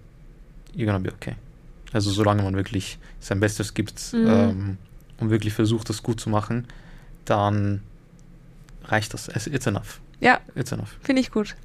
[0.76, 1.36] you're gonna be okay.
[1.94, 4.28] Also solange man wirklich sein Bestes gibt Mhm.
[4.28, 4.78] ähm,
[5.20, 6.68] und wirklich versucht, das gut zu machen,
[7.26, 7.82] dann
[8.86, 9.28] reicht das.
[9.28, 10.00] It's enough.
[10.20, 10.96] Ja, It's enough.
[11.02, 11.56] finde ich gut.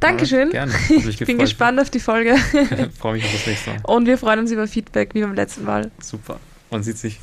[0.00, 0.50] Dankeschön.
[0.52, 0.72] Ja, gerne.
[1.08, 2.36] Ich bin gespannt auf die Folge.
[2.98, 3.80] Freue mich auf das nächste Mal.
[3.84, 5.90] Und wir freuen uns über Feedback, wie beim letzten Mal.
[6.00, 6.38] Super.
[6.70, 7.20] Man sieht sich.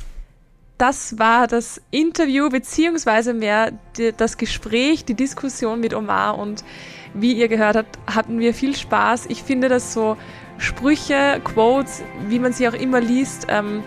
[0.78, 6.38] Das war das Interview, beziehungsweise mehr die, das Gespräch, die Diskussion mit Omar.
[6.38, 6.64] Und
[7.14, 9.26] wie ihr gehört habt, hatten wir viel Spaß.
[9.28, 10.16] Ich finde, dass so
[10.58, 13.84] Sprüche, Quotes, wie man sie auch immer liest, ähm,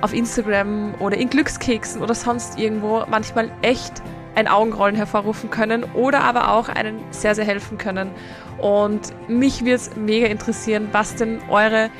[0.00, 4.02] auf Instagram oder in Glückskeksen oder sonst irgendwo manchmal echt
[4.34, 8.10] ein Augenrollen hervorrufen können oder aber auch einen sehr, sehr helfen können.
[8.58, 11.90] Und mich würde es mega interessieren, was denn eure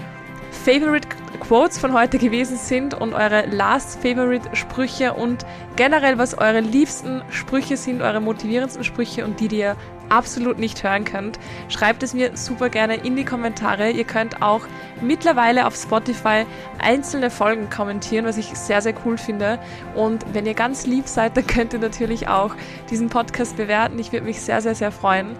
[0.64, 1.08] Favorite
[1.40, 5.44] Quotes von heute gewesen sind und eure Last Favorite Sprüche und
[5.76, 9.76] generell, was eure liebsten Sprüche sind, eure motivierendsten Sprüche und die, die ihr
[10.08, 11.38] absolut nicht hören könnt.
[11.68, 13.90] Schreibt es mir super gerne in die Kommentare.
[13.90, 14.62] Ihr könnt auch
[15.00, 16.46] mittlerweile auf Spotify
[16.78, 19.58] einzelne Folgen kommentieren, was ich sehr, sehr cool finde.
[19.94, 22.54] Und wenn ihr ganz lieb seid, dann könnt ihr natürlich auch
[22.90, 23.98] diesen Podcast bewerten.
[23.98, 25.36] Ich würde mich sehr, sehr, sehr freuen.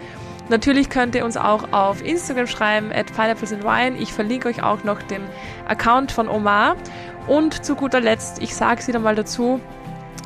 [0.48, 3.96] Natürlich könnt ihr uns auch auf Instagram schreiben, at Pineapples Wine.
[3.98, 5.22] Ich verlinke euch auch noch den
[5.66, 6.76] Account von Omar.
[7.26, 9.60] Und zu guter Letzt, ich sage es wieder mal dazu,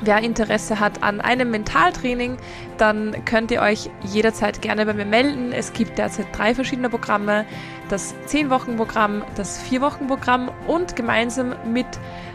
[0.02, 2.36] wer Interesse hat an einem Mentaltraining,
[2.78, 5.52] dann könnt ihr euch jederzeit gerne bei mir melden.
[5.52, 7.44] Es gibt derzeit drei verschiedene Programme.
[7.88, 11.86] Das 10-Wochen-Programm, das 4-Wochen-Programm und gemeinsam mit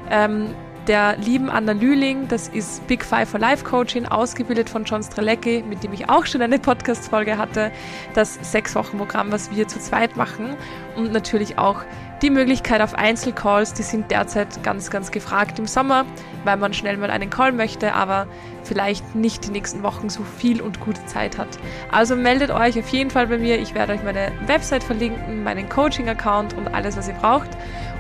[0.10, 0.54] ähm,
[0.88, 5.64] der lieben Anna Lühling, das ist Big Five for Life Coaching, ausgebildet von John Strelecki,
[5.68, 7.72] mit dem ich auch schon eine Podcast-Folge hatte.
[8.14, 10.56] Das Sechs-Wochen-Programm, was wir zu zweit machen.
[10.96, 11.84] Und natürlich auch
[12.26, 16.08] die Möglichkeit auf Einzelcalls, die sind derzeit ganz, ganz gefragt im Sommer,
[16.44, 18.26] weil man schnell mal einen Call möchte, aber
[18.64, 21.60] vielleicht nicht die nächsten Wochen so viel und gute Zeit hat.
[21.92, 23.60] Also meldet euch auf jeden Fall bei mir.
[23.60, 27.50] Ich werde euch meine Website verlinken, meinen Coaching-Account und alles, was ihr braucht.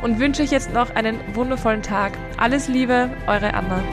[0.02, 2.14] Und wünsche euch jetzt noch einen wundervollen Tag.
[2.38, 3.84] Alles Liebe, eure Anna.